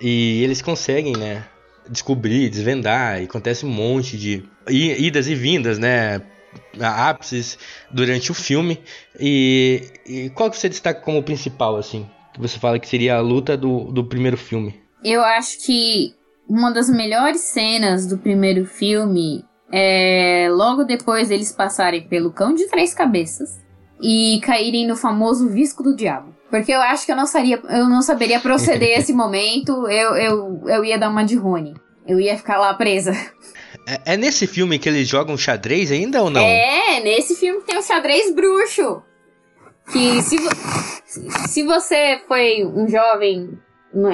E 0.00 0.42
eles 0.44 0.62
conseguem, 0.62 1.16
né? 1.16 1.44
Descobrir, 1.88 2.48
desvendar. 2.48 3.20
E 3.20 3.24
acontece 3.24 3.66
um 3.66 3.70
monte 3.70 4.16
de 4.16 4.44
idas 4.68 5.26
e 5.26 5.34
vindas, 5.34 5.78
né? 5.78 6.22
Ápices 6.80 7.58
durante 7.90 8.30
o 8.30 8.34
filme. 8.34 8.80
E, 9.18 9.82
e, 10.06 10.30
qual 10.30 10.50
que 10.50 10.56
você 10.56 10.68
destaca 10.68 11.00
como 11.00 11.22
principal, 11.22 11.76
assim? 11.76 12.08
que 12.34 12.40
você 12.40 12.58
fala 12.58 12.78
que 12.80 12.88
seria 12.88 13.16
a 13.16 13.20
luta 13.20 13.56
do, 13.56 13.84
do 13.92 14.04
primeiro 14.04 14.36
filme? 14.36 14.82
Eu 15.04 15.22
acho 15.22 15.64
que 15.64 16.12
uma 16.48 16.72
das 16.72 16.90
melhores 16.90 17.40
cenas 17.42 18.06
do 18.06 18.18
primeiro 18.18 18.66
filme 18.66 19.44
é 19.72 20.48
logo 20.50 20.84
depois 20.84 21.30
eles 21.30 21.52
passarem 21.52 22.06
pelo 22.08 22.32
cão 22.32 22.54
de 22.54 22.66
três 22.68 22.92
cabeças 22.92 23.60
e 24.02 24.40
caírem 24.42 24.86
no 24.86 24.96
famoso 24.96 25.48
visco 25.48 25.82
do 25.82 25.94
diabo. 25.94 26.34
Porque 26.50 26.72
eu 26.72 26.80
acho 26.80 27.06
que 27.06 27.12
eu 27.12 27.16
não, 27.16 27.26
saria, 27.26 27.60
eu 27.70 27.88
não 27.88 28.02
saberia 28.02 28.40
proceder 28.40 28.98
esse 28.98 29.12
momento, 29.14 29.88
eu, 29.88 30.16
eu, 30.16 30.62
eu 30.66 30.84
ia 30.84 30.98
dar 30.98 31.10
uma 31.10 31.24
de 31.24 31.36
Rony. 31.36 31.74
Eu 32.06 32.20
ia 32.20 32.36
ficar 32.36 32.58
lá 32.58 32.74
presa. 32.74 33.12
É, 33.86 34.14
é, 34.14 34.16
nesse 34.16 34.46
filme 34.46 34.78
que 34.78 34.88
eles 34.88 35.06
jogam 35.08 35.36
xadrez 35.36 35.90
ainda 35.90 36.22
ou 36.22 36.30
não? 36.30 36.40
É, 36.40 37.00
nesse 37.00 37.34
filme 37.36 37.60
tem 37.62 37.78
o 37.78 37.82
xadrez 37.82 38.34
bruxo. 38.34 39.02
Que 39.92 40.22
se, 40.22 40.38
se 41.48 41.62
você 41.62 42.20
foi 42.26 42.64
um 42.64 42.88
jovem 42.88 43.58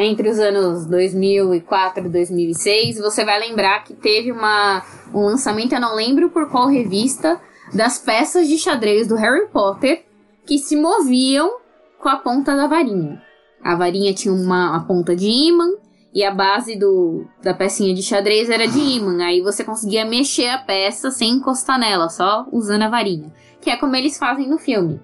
entre 0.01 0.29
os 0.29 0.39
anos 0.39 0.85
2004 0.87 2.07
e 2.07 2.09
2006, 2.09 2.99
você 2.99 3.25
vai 3.25 3.39
lembrar 3.39 3.85
que 3.85 3.95
teve 3.95 4.33
uma, 4.33 4.85
um 5.15 5.21
lançamento, 5.21 5.73
eu 5.73 5.81
não 5.81 5.95
lembro 5.95 6.31
por 6.31 6.51
qual 6.51 6.69
revista, 6.69 7.41
das 7.73 7.99
peças 7.99 8.49
de 8.49 8.59
xadrez 8.59 9.07
do 9.07 9.15
Harry 9.15 9.47
Potter 9.49 10.05
que 10.45 10.59
se 10.59 10.77
moviam 10.77 11.59
com 12.01 12.09
a 12.09 12.17
ponta 12.17 12.57
da 12.57 12.67
varinha. 12.67 13.23
A 13.63 13.77
varinha 13.77 14.13
tinha 14.13 14.35
uma, 14.35 14.71
uma 14.71 14.87
ponta 14.87 15.15
de 15.15 15.27
imã 15.27 15.71
e 16.12 16.25
a 16.25 16.31
base 16.33 16.77
do, 16.77 17.25
da 17.42 17.55
pecinha 17.55 17.94
de 17.94 18.03
xadrez 18.03 18.51
era 18.51 18.66
de 18.66 18.79
imã. 18.79 19.25
Aí 19.25 19.40
você 19.40 19.62
conseguia 19.62 20.05
mexer 20.05 20.49
a 20.49 20.59
peça 20.59 21.11
sem 21.11 21.33
encostar 21.33 21.79
nela, 21.79 22.09
só 22.09 22.46
usando 22.51 22.83
a 22.83 22.88
varinha. 22.88 23.33
Que 23.61 23.70
é 23.70 23.77
como 23.77 23.94
eles 23.94 24.18
fazem 24.18 24.49
no 24.49 24.59
filme. 24.59 25.01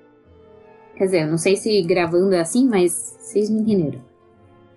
Quer 0.96 1.04
dizer, 1.04 1.22
eu 1.22 1.30
não 1.30 1.38
sei 1.38 1.56
se 1.56 1.82
gravando 1.82 2.34
é 2.34 2.40
assim, 2.40 2.66
mas 2.66 3.16
vocês 3.20 3.50
me 3.50 3.60
entenderam. 3.60 4.00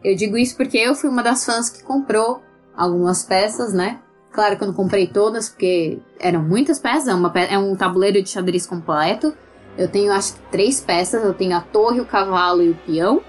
Eu 0.04 0.16
digo 0.16 0.38
isso 0.38 0.56
porque 0.56 0.78
eu 0.78 0.94
fui 0.94 1.10
uma 1.10 1.24
das 1.24 1.46
fãs 1.46 1.70
que 1.70 1.84
comprou 1.84 2.42
algumas 2.76 3.24
peças, 3.24 3.74
né? 3.74 4.00
Claro 4.32 4.58
que 4.58 4.64
eu 4.64 4.68
não 4.68 4.76
comprei 4.76 5.08
todas, 5.08 5.50
porque 5.50 6.00
eram 6.20 6.44
muitas 6.44 6.80
peças, 6.80 7.08
é, 7.08 7.54
é 7.54 7.58
um 7.58 7.76
tabuleiro 7.76 8.22
de 8.22 8.30
xadrez 8.30 8.68
completo. 8.68 9.34
Eu 9.78 9.88
tenho 9.88 10.12
acho 10.12 10.34
que 10.34 10.42
três 10.52 10.80
peças, 10.80 11.24
eu 11.24 11.34
tenho 11.34 11.56
a 11.56 11.62
torre, 11.62 12.00
o 12.00 12.06
cavalo 12.06 12.62
e 12.62 12.70
o 12.70 12.76
peão. 12.76 13.22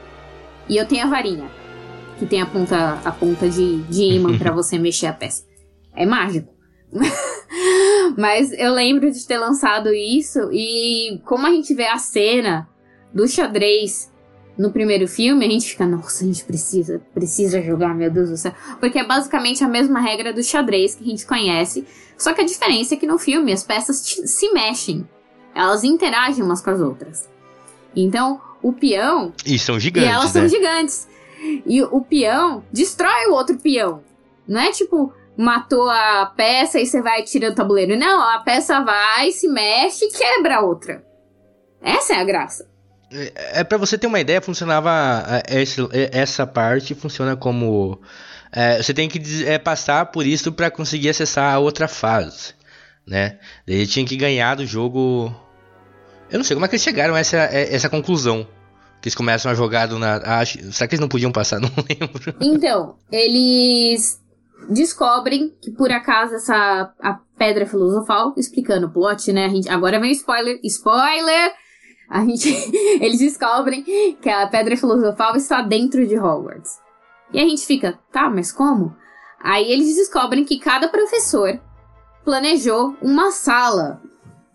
E 0.68 0.76
eu 0.76 0.86
tenho 0.86 1.04
a 1.06 1.10
varinha, 1.10 1.50
que 2.20 2.26
tem 2.26 2.42
a 2.42 2.46
ponta, 2.46 3.00
a 3.02 3.10
ponta 3.10 3.48
de, 3.48 3.78
de 3.84 4.02
imã 4.02 4.36
para 4.38 4.52
você 4.54 4.78
mexer 4.78 5.06
a 5.06 5.12
peça. 5.12 5.42
É 5.96 6.04
mágico. 6.04 6.52
Mas 8.16 8.52
eu 8.52 8.74
lembro 8.74 9.10
de 9.10 9.26
ter 9.26 9.38
lançado 9.38 9.92
isso 9.94 10.50
e 10.52 11.18
como 11.24 11.46
a 11.46 11.50
gente 11.50 11.72
vê 11.74 11.86
a 11.86 11.96
cena 11.96 12.68
do 13.12 13.26
xadrez 13.26 14.10
no 14.58 14.70
primeiro 14.70 15.08
filme, 15.08 15.46
a 15.46 15.48
gente 15.48 15.70
fica, 15.70 15.86
nossa, 15.86 16.22
a 16.22 16.26
gente 16.26 16.44
precisa, 16.44 17.00
precisa 17.14 17.62
jogar, 17.62 17.94
meu 17.94 18.10
Deus 18.10 18.28
do 18.28 18.36
céu. 18.36 18.52
Porque 18.78 18.98
é 18.98 19.04
basicamente 19.04 19.64
a 19.64 19.68
mesma 19.68 19.98
regra 19.98 20.34
do 20.34 20.42
xadrez 20.42 20.94
que 20.94 21.02
a 21.02 21.06
gente 21.06 21.24
conhece. 21.24 21.86
Só 22.18 22.34
que 22.34 22.42
a 22.42 22.44
diferença 22.44 22.92
é 22.92 22.96
que 22.98 23.06
no 23.06 23.18
filme 23.18 23.50
as 23.50 23.64
peças 23.64 23.96
se 23.96 24.52
mexem. 24.52 25.08
Elas 25.54 25.82
interagem 25.82 26.44
umas 26.44 26.60
com 26.60 26.70
as 26.70 26.80
outras. 26.80 27.26
Então, 27.96 28.38
o 28.62 28.74
peão. 28.74 29.32
E 29.46 29.58
são 29.58 29.80
gigantes. 29.80 30.10
E 30.10 30.12
elas 30.12 30.34
né? 30.34 30.40
são 30.40 30.48
gigantes. 30.48 31.08
E 31.66 31.82
o 31.82 32.00
peão 32.02 32.64
destrói 32.72 33.26
o 33.26 33.32
outro 33.32 33.56
peão. 33.58 34.02
Não 34.46 34.60
é 34.60 34.70
tipo, 34.72 35.12
matou 35.36 35.88
a 35.88 36.26
peça 36.36 36.78
e 36.78 36.86
você 36.86 37.00
vai 37.00 37.22
tirando 37.22 37.52
o 37.52 37.56
tabuleiro. 37.56 37.96
Não, 37.96 38.20
a 38.22 38.40
peça 38.40 38.80
vai, 38.82 39.32
se 39.32 39.48
mexe 39.48 40.04
e 40.04 40.12
quebra 40.12 40.56
a 40.56 40.60
outra. 40.60 41.04
Essa 41.80 42.14
é 42.14 42.16
a 42.20 42.24
graça. 42.24 42.68
É, 43.12 43.60
é 43.60 43.64
para 43.64 43.78
você 43.78 43.96
ter 43.96 44.06
uma 44.06 44.20
ideia, 44.20 44.40
funcionava 44.40 44.90
é, 45.48 45.62
esse, 45.62 45.80
é, 45.92 46.10
essa 46.12 46.46
parte 46.46 46.94
funciona 46.94 47.36
como 47.36 48.00
é, 48.52 48.82
você 48.82 48.92
tem 48.92 49.08
que 49.08 49.44
é, 49.46 49.58
passar 49.58 50.06
por 50.06 50.26
isso 50.26 50.52
para 50.52 50.70
conseguir 50.70 51.08
acessar 51.08 51.54
a 51.54 51.58
outra 51.58 51.88
fase, 51.88 52.54
né? 53.06 53.38
Ele 53.66 53.86
tinha 53.86 54.04
que 54.04 54.16
ganhar 54.16 54.56
do 54.56 54.66
jogo. 54.66 55.34
Eu 56.30 56.38
não 56.38 56.44
sei 56.44 56.54
como 56.54 56.66
é 56.66 56.68
que 56.68 56.74
eles 56.74 56.82
chegaram 56.82 57.14
a 57.14 57.20
essa, 57.20 57.38
essa 57.38 57.88
conclusão. 57.88 58.46
Que 59.00 59.08
eles 59.08 59.14
começam 59.14 59.50
a 59.50 59.54
jogar 59.54 59.86
do 59.86 59.98
nada. 59.98 60.24
Ah, 60.26 60.44
será 60.44 60.86
que 60.86 60.94
eles 60.94 61.00
não 61.00 61.08
podiam 61.08 61.32
passar? 61.32 61.58
Não 61.60 61.70
lembro. 61.88 62.34
Então, 62.40 62.96
eles 63.10 64.20
descobrem 64.68 65.56
que 65.60 65.70
por 65.70 65.90
acaso 65.90 66.34
essa 66.34 66.92
a 67.00 67.18
pedra 67.38 67.66
filosofal, 67.66 68.34
explicando 68.36 68.86
o 68.86 68.90
plot, 68.90 69.32
né? 69.32 69.48
Gente, 69.48 69.68
agora 69.68 69.98
vem 69.98 70.12
spoiler. 70.12 70.60
Spoiler! 70.64 71.52
a 72.10 72.24
gente, 72.24 72.48
eles 73.00 73.20
descobrem 73.20 73.84
que 74.20 74.28
a 74.28 74.46
pedra 74.48 74.76
filosofal 74.76 75.36
está 75.36 75.62
dentro 75.62 76.04
de 76.04 76.18
Hogwarts. 76.18 76.80
E 77.32 77.38
a 77.38 77.44
gente 77.44 77.64
fica, 77.64 77.96
tá, 78.10 78.28
mas 78.28 78.50
como? 78.50 78.96
Aí 79.40 79.70
eles 79.70 79.94
descobrem 79.94 80.44
que 80.44 80.58
cada 80.58 80.88
professor 80.88 81.60
planejou 82.24 82.96
uma 83.00 83.30
sala 83.30 84.02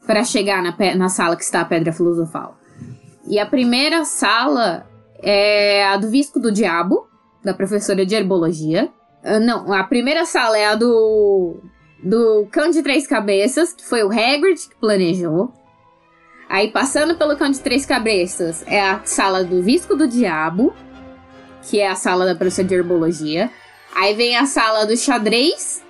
para 0.06 0.24
chegar 0.26 0.62
na, 0.62 0.76
na 0.96 1.10
sala 1.10 1.38
que 1.38 1.44
está 1.44 1.62
a 1.62 1.66
pedra 1.66 1.94
filosofal. 1.94 2.58
E 3.28 3.40
a 3.40 3.46
primeira 3.46 4.06
sala 4.06 4.88
é 5.22 5.86
a 5.86 5.98
do 5.98 6.10
Visco 6.10 6.40
do 6.40 6.52
Diabo, 6.52 7.08
da 7.44 7.54
professora 7.54 8.06
de 8.06 8.16
herbologia. 8.16 8.92
Uh, 9.24 9.40
não, 9.40 9.74
a 9.74 9.84
primeira 9.84 10.26
sala 10.26 10.58
é 10.58 10.68
a 10.68 10.76
do 10.76 11.60
do 12.04 12.48
Cão 12.52 12.70
de 12.70 12.84
Três 12.84 13.08
Cabeças, 13.08 13.74
que 13.74 13.84
foi 13.84 14.04
o 14.04 14.12
Hagrid 14.12 14.70
que 14.70 14.76
planejou. 14.76 15.52
Aí, 16.48 16.70
passando 16.70 17.16
pelo 17.16 17.36
Cão 17.36 17.50
de 17.50 17.60
Três 17.60 17.84
Cabeças, 17.84 18.64
é 18.68 18.80
a 18.80 19.02
sala 19.04 19.44
do 19.44 19.64
Visco 19.64 19.96
do 19.96 20.08
Diabo, 20.08 20.76
que 21.64 21.80
é 21.80 21.88
a 21.88 21.96
sala 21.96 22.26
da 22.26 22.36
professora 22.36 22.68
de 22.68 22.76
herbologia. 22.76 23.50
Aí 23.96 24.14
vem 24.14 24.38
a 24.38 24.46
sala 24.46 24.86
do 24.86 24.96
xadrez, 24.96 25.84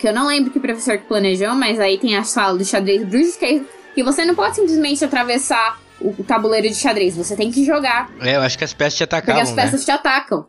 que 0.00 0.08
eu 0.08 0.12
não 0.12 0.26
lembro 0.26 0.50
que 0.50 0.58
professor 0.58 0.98
que 0.98 1.06
planejou, 1.06 1.54
mas 1.54 1.78
aí 1.78 1.98
tem 1.98 2.16
a 2.16 2.24
sala 2.24 2.58
do 2.58 2.64
xadrez 2.64 3.04
bruxos, 3.04 3.36
que, 3.36 3.64
que 3.94 4.02
você 4.02 4.24
não 4.24 4.34
pode 4.34 4.56
simplesmente 4.56 5.04
atravessar 5.04 5.78
o 6.08 6.24
tabuleiro 6.24 6.68
de 6.68 6.74
xadrez, 6.74 7.16
você 7.16 7.36
tem 7.36 7.50
que 7.50 7.64
jogar. 7.64 8.10
É, 8.20 8.36
eu 8.36 8.40
acho 8.42 8.56
que 8.58 8.64
as 8.64 8.72
peças 8.74 8.96
te 8.96 9.04
atacavam, 9.04 9.40
Porque 9.40 9.50
as 9.50 9.54
peças 9.54 9.80
né? 9.80 9.84
te 9.86 9.90
atacam. 9.90 10.46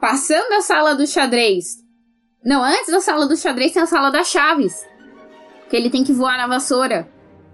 Passando 0.00 0.52
a 0.52 0.60
sala 0.62 0.94
do 0.94 1.06
xadrez. 1.06 1.76
Não, 2.44 2.62
antes 2.62 2.92
da 2.92 3.00
sala 3.00 3.26
do 3.26 3.36
xadrez 3.36 3.72
tem 3.72 3.82
a 3.82 3.86
sala 3.86 4.10
das 4.10 4.28
chaves. 4.28 4.84
Que 5.68 5.76
ele 5.76 5.90
tem 5.90 6.04
que 6.04 6.12
voar 6.12 6.36
na 6.36 6.46
vassoura 6.46 7.08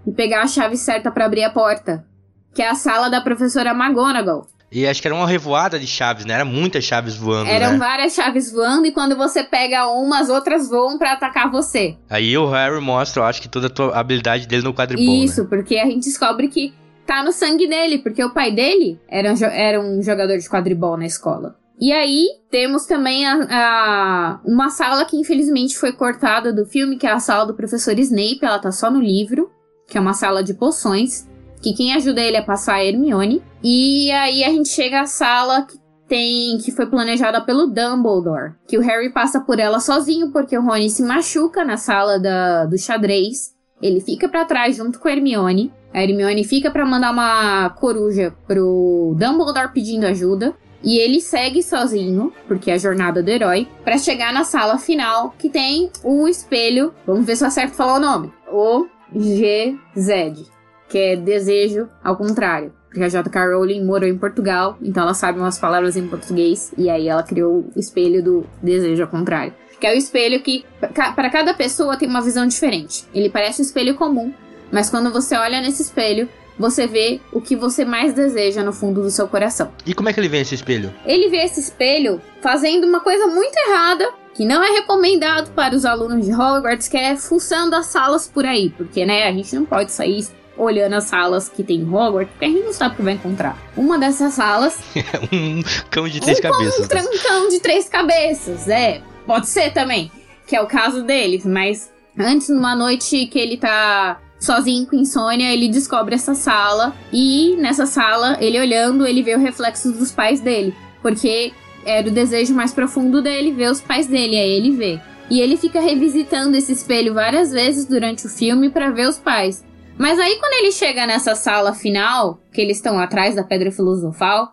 e 0.05 0.11
pegar 0.11 0.43
a 0.43 0.47
chave 0.47 0.77
certa 0.77 1.09
para 1.09 1.25
abrir 1.25 1.43
a 1.43 1.49
porta. 1.49 2.05
Que 2.53 2.61
é 2.61 2.69
a 2.69 2.75
sala 2.75 3.09
da 3.09 3.21
professora 3.21 3.71
McGonagall. 3.71 4.45
E 4.71 4.87
acho 4.87 5.01
que 5.01 5.07
era 5.07 5.13
uma 5.15 5.27
revoada 5.27 5.79
de 5.79 5.85
chaves, 5.85 6.25
né? 6.25 6.33
Era 6.33 6.45
muitas 6.45 6.83
chaves 6.83 7.15
voando, 7.15 7.47
Eram 7.49 7.73
né? 7.73 7.77
várias 7.77 8.13
chaves 8.13 8.51
voando 8.51 8.87
e 8.87 8.91
quando 8.91 9.15
você 9.15 9.43
pega 9.43 9.87
uma, 9.87 10.19
as 10.19 10.29
outras 10.29 10.67
voam 10.67 10.97
para 10.97 11.13
atacar 11.13 11.49
você. 11.51 11.95
Aí 12.09 12.35
o 12.35 12.49
Harry 12.49 12.81
mostra, 12.81 13.21
eu 13.21 13.25
acho 13.27 13.39
que 13.39 13.47
toda 13.47 13.67
a 13.67 13.69
tua 13.69 13.95
habilidade 13.95 14.47
dele 14.47 14.63
no 14.63 14.73
quadribol, 14.73 15.13
Isso, 15.13 15.43
né? 15.43 15.47
porque 15.47 15.77
a 15.77 15.85
gente 15.85 16.05
descobre 16.05 16.47
que 16.47 16.73
tá 17.05 17.23
no 17.23 17.31
sangue 17.31 17.67
dele, 17.67 17.99
porque 17.99 18.23
o 18.23 18.33
pai 18.33 18.51
dele 18.51 18.99
era, 19.07 19.31
um 19.33 19.45
era 19.45 19.81
um 19.81 20.01
jogador 20.01 20.37
de 20.37 20.49
quadribol 20.49 20.97
na 20.97 21.05
escola. 21.05 21.55
E 21.79 21.91
aí, 21.91 22.27
temos 22.51 22.85
também 22.85 23.25
a, 23.25 23.33
a- 23.49 24.39
uma 24.45 24.69
sala 24.69 25.03
que 25.05 25.17
infelizmente 25.17 25.77
foi 25.77 25.91
cortada 25.91 26.53
do 26.53 26.65
filme, 26.65 26.97
que 26.97 27.07
é 27.07 27.11
a 27.11 27.19
sala 27.19 27.45
do 27.45 27.55
professor 27.55 27.97
Snape, 27.97 28.39
ela 28.43 28.59
tá 28.59 28.71
só 28.71 28.89
no 28.91 29.01
livro, 29.01 29.51
que 29.87 29.97
é 29.97 30.01
uma 30.01 30.13
sala 30.13 30.43
de 30.43 30.53
poções, 30.53 31.27
que 31.61 31.73
quem 31.73 31.93
ajuda 31.93 32.21
ele 32.21 32.37
a 32.37 32.43
passar 32.43 32.77
é 32.79 32.81
a 32.81 32.85
Hermione. 32.85 33.41
E 33.63 34.11
aí 34.11 34.43
a 34.43 34.49
gente 34.49 34.69
chega 34.69 35.01
à 35.01 35.05
sala 35.05 35.63
que 35.63 35.77
tem 36.07 36.57
que 36.59 36.71
foi 36.71 36.85
planejada 36.85 37.41
pelo 37.41 37.67
Dumbledore, 37.67 38.53
que 38.67 38.77
o 38.77 38.81
Harry 38.81 39.11
passa 39.11 39.39
por 39.39 39.57
ela 39.59 39.79
sozinho 39.79 40.31
porque 40.31 40.57
o 40.57 40.61
Rony 40.61 40.89
se 40.89 41.01
machuca 41.01 41.63
na 41.65 41.77
sala 41.77 42.19
da, 42.19 42.65
do 42.65 42.77
xadrez. 42.77 43.52
Ele 43.83 43.99
fica 43.99 44.29
pra 44.29 44.45
trás 44.45 44.77
junto 44.77 44.97
com 44.97 45.09
a 45.09 45.11
Hermione. 45.11 45.73
A 45.93 46.01
Hermione 46.01 46.45
fica 46.45 46.71
pra 46.71 46.85
mandar 46.85 47.11
uma 47.11 47.69
coruja 47.71 48.33
pro 48.47 49.13
Dumbledore 49.19 49.73
pedindo 49.73 50.05
ajuda. 50.05 50.55
E 50.81 50.97
ele 50.97 51.19
segue 51.21 51.61
sozinho, 51.61 52.33
porque 52.47 52.71
é 52.71 52.73
a 52.73 52.77
jornada 52.77 53.23
do 53.23 53.29
herói, 53.29 53.67
pra 53.85 53.97
chegar 53.97 54.33
na 54.33 54.43
sala 54.43 54.77
final, 54.77 55.33
que 55.37 55.49
tem 55.49 55.89
o 56.03 56.27
espelho. 56.27 56.93
Vamos 57.05 57.25
ver 57.25 57.37
se 57.37 57.43
eu 57.43 57.47
acerto 57.47 57.75
falar 57.75 57.95
o 57.95 57.99
nome. 58.01 58.33
O 58.51 58.85
GZ, 59.13 60.49
que 60.89 60.97
é 60.97 61.15
desejo 61.15 61.87
ao 62.03 62.17
contrário. 62.17 62.73
Porque 62.89 63.03
a 63.03 63.07
J.K. 63.07 63.45
Rowling 63.45 63.83
morou 63.83 64.07
em 64.07 64.17
Portugal, 64.17 64.77
então 64.81 65.03
ela 65.03 65.13
sabe 65.13 65.39
umas 65.39 65.57
palavras 65.57 65.97
em 65.97 66.07
português, 66.07 66.73
e 66.77 66.89
aí 66.89 67.07
ela 67.07 67.23
criou 67.23 67.65
o 67.75 67.79
espelho 67.79 68.21
do 68.21 68.45
desejo 68.61 69.03
ao 69.03 69.09
contrário. 69.09 69.53
Que 69.83 69.87
é 69.87 69.93
o 69.93 69.97
espelho 69.97 70.39
que, 70.39 70.63
para 70.79 71.29
cada 71.29 71.53
pessoa, 71.53 71.97
tem 71.97 72.07
uma 72.07 72.21
visão 72.21 72.47
diferente. 72.47 73.03
Ele 73.13 73.29
parece 73.29 73.61
um 73.61 73.65
espelho 73.65 73.95
comum, 73.95 74.33
mas 74.71 74.89
quando 74.89 75.11
você 75.11 75.35
olha 75.35 75.59
nesse 75.59 75.81
espelho, 75.81 76.29
você 76.57 76.87
vê 76.87 77.19
o 77.33 77.41
que 77.41 77.53
você 77.53 77.83
mais 77.83 78.13
deseja 78.13 78.63
no 78.63 78.71
fundo 78.71 79.01
do 79.01 79.11
seu 79.11 79.27
coração. 79.27 79.73
E 79.85 79.93
como 79.93 80.07
é 80.07 80.13
que 80.13 80.21
ele 80.21 80.29
vê 80.29 80.39
esse 80.39 80.55
espelho? 80.55 80.93
Ele 81.05 81.27
vê 81.27 81.39
esse 81.39 81.59
espelho 81.59 82.21
fazendo 82.41 82.87
uma 82.87 83.01
coisa 83.01 83.27
muito 83.27 83.57
errada, 83.57 84.09
que 84.33 84.45
não 84.45 84.63
é 84.63 84.71
recomendado 84.71 85.51
para 85.51 85.75
os 85.75 85.83
alunos 85.83 86.25
de 86.25 86.31
Hogwarts, 86.31 86.87
que 86.87 86.95
é 86.95 87.17
fuçando 87.17 87.75
as 87.75 87.87
salas 87.87 88.25
por 88.25 88.45
aí, 88.45 88.69
porque 88.69 89.05
né, 89.05 89.27
a 89.27 89.33
gente 89.33 89.53
não 89.53 89.65
pode 89.65 89.91
sair 89.91 90.25
olhando 90.55 90.93
as 90.93 91.03
salas 91.03 91.49
que 91.49 91.61
tem 91.61 91.81
em 91.81 91.93
Hogwarts, 91.93 92.31
porque 92.31 92.45
a 92.45 92.47
gente 92.47 92.63
não 92.63 92.71
sabe 92.71 92.93
o 92.93 92.95
que 92.95 93.03
vai 93.03 93.15
encontrar. 93.15 93.57
Uma 93.75 93.99
dessas 93.99 94.33
salas 94.33 94.79
um 95.29 95.61
cão 95.89 96.07
de 96.07 96.21
três 96.21 96.39
um 96.39 96.41
cabeças. 96.41 96.85
Um 96.85 96.87
trancão 96.87 97.49
de 97.49 97.59
três 97.59 97.89
cabeças, 97.89 98.69
é. 98.69 99.01
Pode 99.25 99.47
ser 99.47 99.71
também, 99.71 100.11
que 100.47 100.55
é 100.55 100.61
o 100.61 100.67
caso 100.67 101.03
deles, 101.03 101.45
mas 101.45 101.91
antes, 102.17 102.49
numa 102.49 102.75
noite 102.75 103.25
que 103.27 103.39
ele 103.39 103.57
tá 103.57 104.19
sozinho 104.39 104.85
com 104.85 104.97
insônia, 104.97 105.53
ele 105.53 105.69
descobre 105.69 106.15
essa 106.15 106.35
sala 106.35 106.93
e 107.11 107.55
nessa 107.57 107.85
sala, 107.85 108.37
ele 108.41 108.59
olhando, 108.59 109.07
ele 109.07 109.23
vê 109.23 109.35
o 109.35 109.39
reflexo 109.39 109.91
dos 109.93 110.11
pais 110.11 110.41
dele, 110.41 110.75
porque 111.01 111.53
era 111.85 112.07
o 112.07 112.11
desejo 112.11 112.53
mais 112.53 112.73
profundo 112.73 113.21
dele 113.21 113.51
ver 113.51 113.71
os 113.71 113.81
pais 113.81 114.07
dele, 114.07 114.37
aí 114.37 114.51
ele 114.51 114.71
vê. 114.71 114.99
E 115.29 115.39
ele 115.39 115.55
fica 115.55 115.79
revisitando 115.79 116.57
esse 116.57 116.73
espelho 116.73 117.13
várias 117.13 117.51
vezes 117.51 117.85
durante 117.85 118.25
o 118.25 118.29
filme 118.29 118.69
para 118.69 118.91
ver 118.91 119.07
os 119.07 119.17
pais. 119.17 119.63
Mas 119.97 120.19
aí 120.19 120.37
quando 120.37 120.53
ele 120.53 120.71
chega 120.71 121.07
nessa 121.07 121.35
sala 121.35 121.73
final, 121.73 122.39
que 122.51 122.59
eles 122.59 122.77
estão 122.77 122.99
atrás 122.99 123.35
da 123.35 123.43
pedra 123.43 123.71
filosofal, 123.71 124.49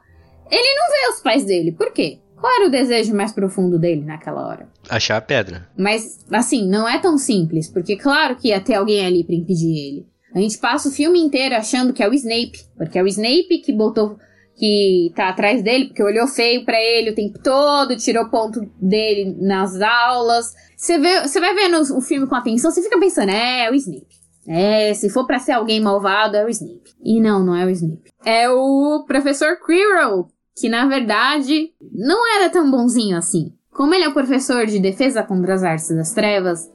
ele 0.50 0.74
não 0.74 0.88
vê 0.88 1.14
os 1.14 1.22
pais 1.22 1.44
dele. 1.44 1.72
Por 1.72 1.92
quê? 1.92 2.20
Qual 2.40 2.52
era 2.56 2.66
o 2.66 2.70
desejo 2.70 3.14
mais 3.14 3.32
profundo 3.32 3.78
dele 3.78 4.02
naquela 4.04 4.46
hora? 4.46 4.68
Achar 4.88 5.18
a 5.18 5.20
pedra. 5.20 5.68
Mas, 5.76 6.24
assim, 6.32 6.66
não 6.68 6.88
é 6.88 6.98
tão 6.98 7.18
simples, 7.18 7.68
porque 7.68 7.96
claro 7.96 8.36
que 8.36 8.48
ia 8.48 8.60
ter 8.60 8.74
alguém 8.74 9.04
ali 9.04 9.22
pra 9.24 9.34
impedir 9.34 9.76
ele. 9.76 10.06
A 10.34 10.38
gente 10.38 10.58
passa 10.58 10.88
o 10.88 10.92
filme 10.92 11.20
inteiro 11.20 11.54
achando 11.56 11.92
que 11.92 12.02
é 12.02 12.08
o 12.08 12.14
Snape, 12.14 12.64
porque 12.76 12.98
é 12.98 13.02
o 13.02 13.06
Snape 13.06 13.58
que 13.64 13.72
botou. 13.72 14.16
que 14.56 15.10
tá 15.16 15.28
atrás 15.30 15.62
dele, 15.62 15.86
porque 15.86 16.02
olhou 16.02 16.26
feio 16.26 16.64
para 16.64 16.78
ele 16.78 17.10
o 17.10 17.14
tempo 17.14 17.38
todo, 17.42 17.96
tirou 17.96 18.28
ponto 18.28 18.60
dele 18.80 19.34
nas 19.40 19.80
aulas. 19.80 20.54
Você 20.76 20.98
vê, 20.98 21.22
você 21.22 21.40
vai 21.40 21.54
vendo 21.54 21.80
o 21.96 22.00
filme 22.00 22.26
com 22.26 22.34
atenção, 22.34 22.70
você 22.70 22.82
fica 22.82 22.98
pensando, 23.00 23.30
é, 23.30 23.64
é 23.64 23.70
o 23.70 23.74
Snape. 23.74 24.20
É, 24.46 24.92
se 24.94 25.08
for 25.08 25.26
para 25.26 25.38
ser 25.38 25.52
alguém 25.52 25.80
malvado, 25.80 26.36
é 26.36 26.44
o 26.44 26.48
Snape. 26.48 26.90
E 27.02 27.20
não, 27.20 27.42
não 27.44 27.56
é 27.56 27.64
o 27.64 27.70
Snape. 27.70 28.10
É 28.24 28.50
o 28.50 29.04
professor 29.06 29.56
Quirrell, 29.64 30.28
que 30.60 30.68
na 30.68 30.86
verdade 30.86 31.72
não 31.92 32.36
era 32.36 32.50
tão 32.50 32.70
bonzinho 32.70 33.16
assim. 33.16 33.52
Como 33.72 33.94
ele 33.94 34.04
é 34.04 34.08
o 34.08 34.12
professor 34.12 34.66
de 34.66 34.78
defesa 34.78 35.22
contra 35.22 35.54
as 35.54 35.62
artes 35.62 35.88
das 35.88 36.12
trevas, 36.12 36.70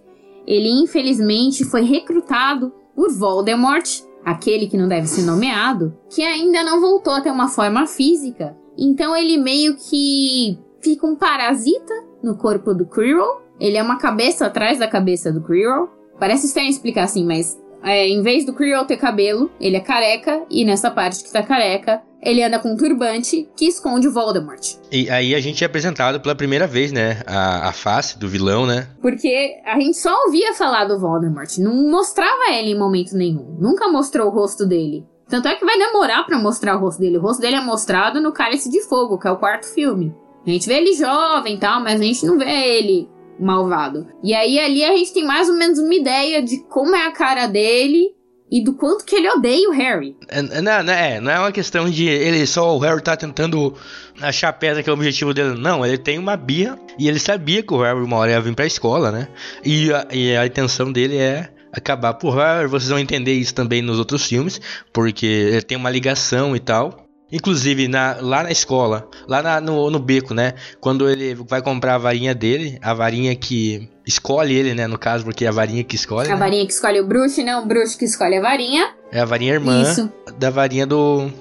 ele 0.47 0.69
infelizmente 0.69 1.63
foi 1.63 1.83
recrutado 1.83 2.73
por 2.95 3.11
Voldemort, 3.11 4.01
aquele 4.23 4.67
que 4.67 4.77
não 4.77 4.87
deve 4.87 5.07
ser 5.07 5.23
nomeado, 5.23 5.95
que 6.09 6.23
ainda 6.23 6.63
não 6.63 6.81
voltou 6.81 7.13
a 7.13 7.21
ter 7.21 7.31
uma 7.31 7.47
forma 7.47 7.85
física. 7.85 8.57
Então 8.77 9.15
ele 9.15 9.37
meio 9.37 9.75
que 9.77 10.57
fica 10.81 11.05
um 11.05 11.15
parasita 11.15 11.93
no 12.23 12.37
corpo 12.37 12.73
do 12.73 12.87
Quirrell. 12.87 13.41
Ele 13.59 13.77
é 13.77 13.83
uma 13.83 13.97
cabeça 13.97 14.47
atrás 14.47 14.79
da 14.79 14.87
cabeça 14.87 15.31
do 15.31 15.43
Quirrell. 15.43 15.89
Parece 16.19 16.47
estranho 16.47 16.69
explicar 16.69 17.03
assim, 17.03 17.25
mas 17.25 17.57
é, 17.85 18.07
em 18.07 18.21
vez 18.23 18.45
do 18.45 18.53
Quirrell 18.53 18.83
ter 18.85 18.97
cabelo, 18.97 19.51
ele 19.61 19.77
é 19.77 19.79
careca, 19.79 20.43
e 20.49 20.65
nessa 20.65 20.89
parte 20.89 21.23
que 21.23 21.31
tá 21.31 21.43
careca, 21.43 22.01
ele 22.19 22.41
anda 22.41 22.57
com 22.57 22.73
um 22.73 22.75
turbante 22.75 23.47
que 23.55 23.67
esconde 23.67 24.07
o 24.07 24.11
Voldemort. 24.11 24.77
E 24.91 25.07
aí 25.11 25.35
a 25.35 25.39
gente 25.39 25.63
é 25.63 25.67
apresentado 25.67 26.19
pela 26.19 26.33
primeira 26.33 26.65
vez, 26.65 26.91
né? 26.91 27.21
A, 27.27 27.69
a 27.69 27.71
face 27.71 28.17
do 28.17 28.27
vilão, 28.27 28.65
né? 28.65 28.87
Porque 28.99 29.61
a 29.63 29.79
gente 29.79 29.97
só 29.97 30.11
ouvia 30.25 30.55
falar 30.55 30.85
do 30.85 30.99
Voldemort, 30.99 31.55
não 31.59 31.91
mostrava 31.91 32.51
ele 32.51 32.71
em 32.71 32.77
momento 32.77 33.15
nenhum. 33.15 33.55
Nunca 33.59 33.87
mostrou 33.87 34.27
o 34.27 34.31
rosto 34.31 34.65
dele. 34.65 35.05
Tanto 35.29 35.47
é 35.47 35.55
que 35.55 35.65
vai 35.65 35.77
demorar 35.77 36.23
para 36.23 36.39
mostrar 36.39 36.75
o 36.75 36.79
rosto 36.79 36.99
dele. 36.99 37.17
O 37.17 37.21
rosto 37.21 37.41
dele 37.41 37.57
é 37.57 37.61
mostrado 37.61 38.19
no 38.19 38.31
Cálice 38.31 38.69
de 38.69 38.81
Fogo, 38.81 39.19
que 39.19 39.27
é 39.27 39.31
o 39.31 39.37
quarto 39.37 39.71
filme. 39.71 40.11
A 40.45 40.49
gente 40.49 40.67
vê 40.67 40.75
ele 40.75 40.93
jovem 40.93 41.55
e 41.55 41.59
tal, 41.59 41.81
mas 41.81 41.99
a 41.99 42.03
gente 42.03 42.25
não 42.25 42.37
vê 42.37 42.77
ele 42.77 43.09
malvado. 43.39 44.07
E 44.23 44.33
aí 44.33 44.59
ali 44.59 44.83
a 44.83 44.95
gente 44.95 45.13
tem 45.13 45.25
mais 45.25 45.49
ou 45.49 45.55
menos 45.55 45.79
uma 45.79 45.93
ideia 45.93 46.41
de 46.41 46.59
como 46.69 46.95
é 46.95 47.05
a 47.05 47.11
cara 47.11 47.47
dele 47.47 48.15
e 48.51 48.63
do 48.63 48.73
quanto 48.73 49.03
que 49.03 49.15
ele 49.15 49.29
odeia 49.29 49.67
o 49.69 49.71
Harry. 49.71 50.15
É, 50.27 50.41
não, 50.41 50.83
não, 50.83 50.93
é, 50.93 51.19
não 51.19 51.31
é 51.31 51.39
uma 51.39 51.51
questão 51.51 51.89
de 51.89 52.07
ele 52.07 52.45
só 52.45 52.75
o 52.75 52.79
Harry 52.79 53.01
tá 53.01 53.17
tentando 53.17 53.73
achar 54.21 54.49
a 54.49 54.53
pedra 54.53 54.83
que 54.83 54.89
é 54.89 54.93
o 54.93 54.95
objetivo 54.95 55.33
dele. 55.33 55.59
Não, 55.59 55.85
ele 55.85 55.97
tem 55.97 56.17
uma 56.17 56.37
birra 56.37 56.79
e 56.97 57.07
ele 57.07 57.19
sabia 57.19 57.63
que 57.63 57.73
o 57.73 57.81
Harry 57.81 57.99
uma 57.99 58.17
hora 58.17 58.31
ia 58.31 58.41
vir 58.41 58.55
pra 58.55 58.65
escola, 58.65 59.11
né? 59.11 59.27
E 59.63 59.91
a, 59.91 60.07
e 60.11 60.37
a 60.37 60.45
intenção 60.45 60.91
dele 60.91 61.17
é 61.17 61.49
acabar 61.71 62.13
por 62.13 62.35
Harry. 62.35 62.67
Vocês 62.67 62.89
vão 62.89 62.99
entender 62.99 63.33
isso 63.33 63.53
também 63.53 63.81
nos 63.81 63.99
outros 63.99 64.25
filmes, 64.25 64.61
porque 64.93 65.25
ele 65.25 65.61
tem 65.61 65.77
uma 65.77 65.89
ligação 65.89 66.55
e 66.55 66.59
tal. 66.59 67.04
Inclusive, 67.31 67.87
na, 67.87 68.17
lá 68.21 68.43
na 68.43 68.51
escola, 68.51 69.09
lá 69.27 69.41
na, 69.41 69.59
no, 69.59 69.89
no 69.89 69.99
beco, 69.99 70.33
né? 70.33 70.53
Quando 70.79 71.09
ele 71.09 71.33
vai 71.33 71.61
comprar 71.61 71.95
a 71.95 71.97
varinha 71.97 72.35
dele, 72.35 72.77
a 72.81 72.93
varinha 72.93 73.35
que 73.35 73.89
escolhe 74.05 74.53
ele, 74.53 74.75
né? 74.75 74.85
No 74.87 74.97
caso, 74.97 75.23
porque 75.23 75.45
é 75.45 75.47
a 75.47 75.51
varinha 75.51 75.83
que 75.83 75.95
escolhe. 75.95 76.29
A 76.29 76.33
né? 76.33 76.39
varinha 76.39 76.65
que 76.65 76.73
escolhe 76.73 76.99
o 76.99 77.07
bruxo, 77.07 77.43
não 77.43 77.63
o 77.63 77.65
bruxo 77.65 77.97
que 77.97 78.05
escolhe 78.05 78.37
a 78.37 78.41
varinha. 78.41 78.93
É 79.11 79.19
a 79.19 79.25
varinha 79.25 79.53
irmã 79.53 79.81
Isso. 79.81 80.11
da 80.37 80.51
varinha 80.51 80.85
do, 80.85 81.31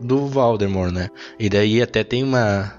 do 0.00 0.26
Voldemort, 0.26 0.92
né? 0.92 1.08
E 1.38 1.48
daí 1.48 1.82
até 1.82 2.04
tem 2.04 2.22
uma, 2.22 2.74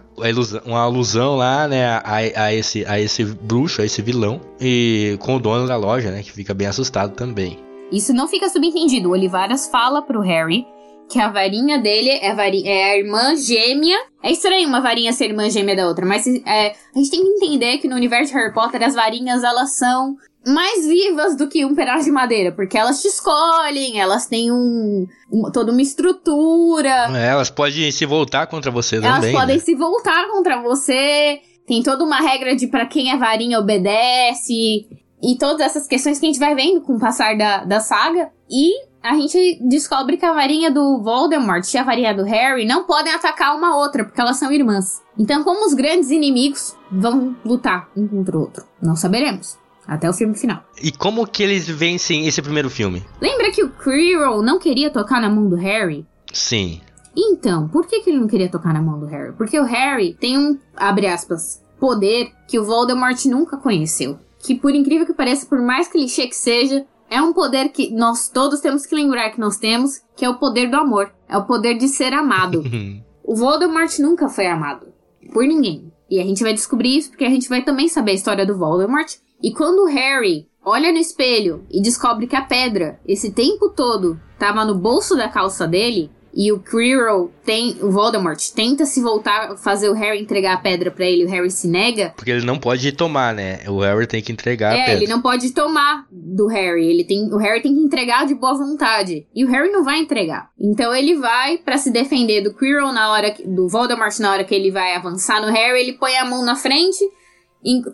uma 0.66 0.80
alusão 0.80 1.36
lá, 1.36 1.68
né? 1.68 1.86
A, 1.86 2.16
a, 2.16 2.54
esse, 2.54 2.86
a 2.86 2.98
esse 2.98 3.26
bruxo, 3.26 3.82
a 3.82 3.86
esse 3.86 4.02
vilão. 4.02 4.40
E 4.60 5.18
com 5.20 5.36
o 5.36 5.40
dono 5.40 5.68
da 5.68 5.76
loja, 5.76 6.12
né? 6.12 6.24
Que 6.24 6.32
fica 6.32 6.54
bem 6.54 6.68
assustado 6.68 7.14
também. 7.14 7.60
Isso 7.92 8.14
não 8.14 8.28
fica 8.28 8.48
subentendido. 8.50 9.10
O 9.10 9.12
Olivaras 9.12 9.68
fala 9.68 10.02
pro 10.02 10.22
Harry 10.22 10.66
que 11.10 11.20
a 11.20 11.30
varinha 11.30 11.78
dele 11.78 12.10
é 12.10 12.32
a, 12.32 12.36
varinha, 12.36 12.70
é 12.70 12.84
a 12.92 12.98
irmã 12.98 13.36
gêmea. 13.36 13.98
É 14.22 14.32
estranho 14.32 14.68
uma 14.68 14.82
varinha 14.82 15.14
ser 15.14 15.26
irmã 15.26 15.50
gêmea 15.50 15.76
da 15.76 15.88
outra, 15.88 16.06
mas 16.06 16.26
é, 16.28 16.70
a 16.70 16.98
gente 16.98 17.12
tem 17.12 17.22
que 17.22 17.46
entender 17.46 17.78
que 17.78 17.88
no 17.88 17.96
universo 17.96 18.32
de 18.32 18.38
Harry 18.38 18.54
Potter 18.54 18.82
as 18.84 18.96
varinhas 18.96 19.44
elas 19.44 19.76
são 19.76 20.16
mais 20.46 20.86
vivas 20.86 21.38
do 21.38 21.48
que 21.48 21.64
um 21.64 21.74
pedaço 21.74 22.06
de 22.06 22.12
madeira, 22.12 22.52
porque 22.52 22.78
elas 22.78 23.02
te 23.02 23.08
escolhem, 23.08 24.00
elas 24.00 24.26
têm 24.28 24.52
um, 24.52 25.08
um 25.32 25.52
toda 25.52 25.72
uma 25.72 25.82
estrutura. 25.82 27.10
É, 27.18 27.28
elas 27.28 27.50
podem 27.50 27.92
se 27.92 28.06
voltar 28.06 28.48
contra 28.48 28.70
você 28.70 28.98
elas 28.98 29.16
também. 29.16 29.30
Elas 29.30 29.42
podem 29.42 29.56
né? 29.56 29.62
se 29.62 29.76
voltar 29.76 30.28
contra 30.30 30.62
você. 30.62 31.40
Tem 31.66 31.82
toda 31.82 32.04
uma 32.04 32.20
regra 32.20 32.56
de 32.56 32.68
para 32.68 32.86
quem 32.86 33.12
a 33.12 33.18
varinha 33.18 33.60
obedece. 33.60 34.88
E 35.22 35.38
todas 35.40 35.62
essas 35.62 35.88
questões 35.88 36.20
que 36.20 36.26
a 36.26 36.30
gente 36.30 36.40
vai 36.40 36.54
vendo 36.54 36.82
com 36.82 36.96
o 36.96 37.00
passar 37.00 37.38
da, 37.38 37.64
da 37.64 37.80
saga. 37.80 38.30
E 38.50 38.74
a 39.04 39.16
gente 39.16 39.60
descobre 39.68 40.16
que 40.16 40.26
a 40.26 40.32
varinha 40.32 40.72
do 40.72 41.02
Voldemort 41.02 41.72
e 41.74 41.78
a 41.78 41.84
varinha 41.84 42.16
do 42.16 42.24
Harry 42.24 42.66
não 42.66 42.86
podem 42.86 43.14
atacar 43.14 43.54
uma 43.56 43.76
outra, 43.76 44.06
porque 44.06 44.20
elas 44.20 44.38
são 44.38 44.50
irmãs. 44.50 45.02
Então, 45.20 45.44
como 45.44 45.66
os 45.66 45.74
grandes 45.74 46.10
inimigos 46.10 46.74
vão 46.90 47.36
lutar 47.44 47.90
um 47.98 48.08
contra 48.08 48.38
o 48.38 48.42
outro? 48.42 48.64
Não 48.82 48.96
saberemos. 48.96 49.58
Até 49.86 50.10
o 50.10 50.14
filme 50.14 50.34
final. 50.34 50.64
E 50.82 50.94
como 50.94 51.28
que 51.28 51.44
eles 51.44 51.68
vencem 51.68 52.26
esse 52.26 52.42
primeiro 52.42 52.70
filme? 52.70 53.04
Lembra 53.22 53.52
que 53.52 53.62
o 53.62 53.70
Quirrell 53.70 54.42
não 54.42 54.58
queria 54.58 54.90
tocar 54.90 55.20
na 55.20 55.30
mão 55.30 55.50
do 55.50 55.58
Harry? 55.58 56.06
Sim. 56.32 56.80
Então, 57.16 57.68
por 57.68 57.86
que, 57.86 58.00
que 58.00 58.10
ele 58.10 58.20
não 58.20 58.28
queria 58.28 58.50
tocar 58.50 58.74
na 58.74 58.82
mão 58.82 58.98
do 58.98 59.06
Harry? 59.06 59.34
Porque 59.34 59.60
o 59.60 59.66
Harry 59.66 60.14
tem 60.14 60.38
um, 60.38 60.58
abre 60.76 61.08
aspas, 61.08 61.62
poder 61.78 62.32
que 62.48 62.58
o 62.58 62.64
Voldemort 62.64 63.26
nunca 63.26 63.58
conheceu. 63.58 64.18
Que 64.40 64.56
por 64.56 64.74
incrível 64.74 65.06
que 65.06 65.14
pareça, 65.14 65.46
por 65.46 65.62
mais 65.62 65.90
clichê 65.90 66.28
que 66.28 66.36
seja, 66.36 66.86
é 67.10 67.22
um 67.22 67.34
poder 67.34 67.70
que 67.70 67.92
nós 67.92 68.30
todos 68.30 68.60
temos 68.60 68.86
que 68.86 68.96
lembrar 68.96 69.30
que 69.32 69.40
nós 69.40 69.58
temos, 69.58 70.02
que 70.16 70.26
é 70.26 70.30
o 70.30 70.38
poder 70.38 70.70
do 70.70 70.78
amor. 70.78 71.14
É 71.28 71.38
o 71.38 71.46
poder 71.46 71.78
de 71.78 71.88
ser 71.88 72.14
amado. 72.14 72.64
o 73.24 73.36
Voldemort 73.36 74.00
nunca 74.00 74.30
foi 74.30 74.48
amado. 74.48 74.88
Por 75.32 75.44
ninguém. 75.44 75.92
E 76.10 76.20
a 76.20 76.24
gente 76.24 76.44
vai 76.44 76.54
descobrir 76.54 76.98
isso 76.98 77.10
porque 77.10 77.26
a 77.26 77.30
gente 77.30 77.50
vai 77.50 77.64
também 77.64 77.88
saber 77.88 78.12
a 78.12 78.16
história 78.16 78.46
do 78.46 78.58
Voldemort. 78.58 79.16
E 79.42 79.52
quando 79.52 79.80
o 79.80 79.88
Harry 79.88 80.48
olha 80.64 80.92
no 80.92 80.98
espelho 80.98 81.66
e 81.70 81.82
descobre 81.82 82.28
que 82.28 82.36
a 82.36 82.42
pedra, 82.42 83.00
esse 83.06 83.32
tempo 83.32 83.70
todo, 83.70 84.20
estava 84.34 84.64
no 84.64 84.76
bolso 84.76 85.16
da 85.16 85.28
calça 85.28 85.68
dele, 85.68 86.10
e 86.36 86.52
o 86.52 86.60
Quirrell 86.60 87.32
tem, 87.46 87.78
o 87.80 87.92
Voldemort 87.92 88.40
tenta 88.56 88.86
se 88.86 89.00
voltar, 89.02 89.56
fazer 89.56 89.90
o 89.90 89.94
Harry 89.94 90.20
entregar 90.20 90.54
a 90.54 90.58
pedra 90.58 90.90
para 90.90 91.06
ele, 91.06 91.26
o 91.26 91.30
Harry 91.30 91.52
se 91.52 91.68
nega. 91.68 92.12
Porque 92.16 92.32
ele 92.32 92.46
não 92.46 92.58
pode 92.58 92.92
tomar, 92.92 93.36
né? 93.36 93.60
O 93.68 93.80
Harry 93.82 94.08
tem 94.08 94.22
que 94.22 94.32
entregar 94.32 94.76
é, 94.76 94.82
a 94.82 94.86
pedra. 94.86 95.04
ele 95.04 95.12
não 95.12 95.22
pode 95.22 95.52
tomar 95.52 96.08
do 96.12 96.48
Harry, 96.48 96.88
ele 96.88 97.04
tem, 97.04 97.32
o 97.32 97.38
Harry 97.38 97.62
tem 97.62 97.76
que 97.76 97.82
entregar 97.82 98.26
de 98.26 98.34
boa 98.34 98.56
vontade. 98.56 99.28
E 99.36 99.46
o 99.46 99.48
Harry 99.50 99.72
não 99.72 99.84
vai 99.84 100.00
entregar. 100.00 100.50
Então 100.60 100.94
ele 100.96 101.16
vai 101.16 101.60
para 101.60 101.78
se 101.78 101.92
defender 101.92 102.42
do 102.42 102.54
Quirrell 102.54 102.92
na 102.92 103.12
hora 103.12 103.36
do 103.46 103.70
Voldemort 103.70 104.18
na 104.20 104.32
hora 104.32 104.44
que 104.44 104.56
ele 104.56 104.72
vai 104.72 104.96
avançar 104.96 105.40
no 105.40 105.52
Harry, 105.52 105.82
ele 105.82 105.94
põe 105.94 106.18
a 106.18 106.26
mão 106.26 106.44
na 106.44 106.56
frente, 106.56 107.04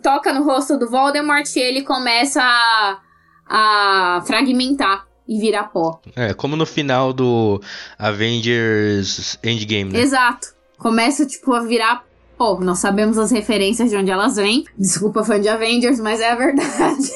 toca 0.02 0.32
no 0.32 0.44
rosto 0.44 0.78
do 0.78 0.88
Voldemort 0.88 1.46
e 1.54 1.60
ele 1.60 1.82
começa 1.82 2.40
a, 2.42 2.98
a 3.46 4.22
fragmentar 4.26 5.09
e 5.30 5.38
virar 5.38 5.68
pó. 5.68 6.00
É, 6.16 6.34
como 6.34 6.56
no 6.56 6.66
final 6.66 7.12
do 7.12 7.62
Avengers 7.96 9.38
Endgame, 9.44 9.92
né? 9.92 10.00
Exato. 10.00 10.48
Começa, 10.76 11.24
tipo, 11.24 11.52
a 11.52 11.60
virar 11.60 12.04
pó. 12.36 12.58
Nós 12.58 12.80
sabemos 12.80 13.16
as 13.16 13.30
referências 13.30 13.90
de 13.90 13.96
onde 13.96 14.10
elas 14.10 14.34
vêm. 14.34 14.64
Desculpa, 14.76 15.22
fã 15.22 15.40
de 15.40 15.48
Avengers, 15.48 16.00
mas 16.00 16.18
é 16.18 16.32
a 16.32 16.34
verdade. 16.34 17.12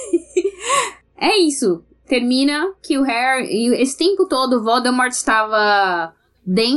é 1.18 1.36
isso. 1.38 1.82
Termina 2.06 2.72
que 2.80 2.96
o 2.96 3.02
Harry... 3.02 3.74
Esse 3.82 3.98
tempo 3.98 4.28
todo, 4.28 4.58
o 4.58 4.62
Voldemort 4.62 5.10
estava... 5.10 6.14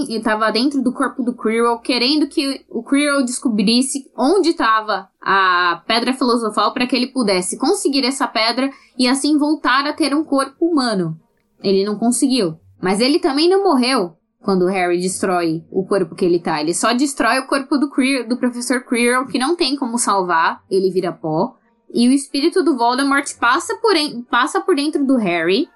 estava 0.10 0.52
dentro 0.52 0.82
do 0.82 0.91
corpo 0.91 1.21
do 1.21 1.38
Quirrell, 1.38 1.78
querendo 1.78 2.28
que 2.28 2.65
o 2.67 2.82
Quirrell 2.82 3.23
descobrisse 3.23 4.10
onde 4.17 4.50
estava 4.50 5.08
a 5.21 5.84
Pedra 5.86 6.13
Filosofal 6.13 6.73
para 6.73 6.88
que 6.88 6.95
ele 6.95 7.08
pudesse 7.08 7.60
conseguir 7.60 8.06
essa 8.06 8.28
pedra 8.28 8.71
e 8.97 9.08
assim 9.08 9.38
voltar 9.38 9.86
a 9.86 9.93
ter 9.93 10.15
um 10.15 10.23
corpo 10.23 10.65
humano. 10.65 11.15
Ele 11.63 11.86
não 11.86 11.98
conseguiu. 11.98 12.60
Mas 12.82 13.00
ele 13.00 13.20
também 13.20 13.50
não 13.50 13.63
morreu 13.63 14.15
quando 14.41 14.63
o 14.63 14.67
Harry 14.67 15.00
destrói 15.02 15.63
o 15.72 15.86
corpo 15.86 16.15
que 16.15 16.24
ele 16.24 16.39
tá. 16.39 16.62
Ele 16.62 16.74
só 16.74 16.93
destrói 16.93 17.39
o 17.39 17.48
corpo 17.48 17.78
do, 17.78 17.89
Quirrell, 17.91 18.28
do 18.28 18.38
professor 18.38 18.82
Quirrell, 18.82 19.26
que 19.28 19.39
não 19.39 19.56
tem 19.56 19.76
como 19.76 19.98
salvar. 19.98 20.62
Ele 20.70 20.91
vira 20.91 21.12
pó. 21.12 21.56
E 21.93 22.08
o 22.08 22.12
espírito 22.12 22.63
do 22.63 22.78
Voldemort 22.78 23.28
passa 23.39 23.76
por, 23.78 23.93
passa 24.30 24.62
por 24.62 24.76
dentro 24.76 25.06
do 25.06 25.17
Harry 25.17 25.67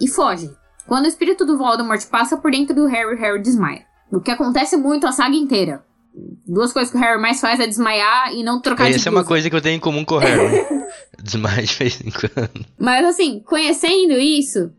e 0.00 0.08
foge. 0.08 0.50
Quando 0.86 1.04
o 1.04 1.08
espírito 1.08 1.46
do 1.46 1.56
Voldemort 1.56 2.04
passa 2.08 2.36
por 2.36 2.50
dentro 2.50 2.74
do 2.74 2.86
Harry, 2.86 3.14
o 3.14 3.18
Harry 3.18 3.40
desmaia. 3.40 3.86
O 4.12 4.20
que 4.20 4.30
acontece 4.30 4.76
muito 4.76 5.06
a 5.06 5.12
saga 5.12 5.34
inteira. 5.34 5.84
Duas 6.46 6.72
coisas 6.72 6.92
que 6.92 6.96
o 6.96 7.00
Harry 7.00 7.20
mais 7.20 7.40
faz 7.40 7.58
é 7.58 7.66
desmaiar 7.66 8.32
e 8.32 8.44
não 8.44 8.60
trocar 8.60 8.88
Essa 8.88 8.98
de 8.98 9.08
é 9.08 9.10
uma 9.10 9.24
coisa 9.24 9.50
que 9.50 9.56
eu 9.56 9.60
tenho 9.60 9.76
em 9.76 9.80
comum 9.80 10.04
com 10.04 10.16
o 10.16 10.18
Harry. 10.18 10.64
Desmaia 11.20 11.62
de 11.62 11.74
vez 11.74 12.00
em 12.00 12.10
quando. 12.10 12.66
Mas 12.78 13.04
assim, 13.06 13.40
conhecendo 13.40 14.12
isso, 14.12 14.70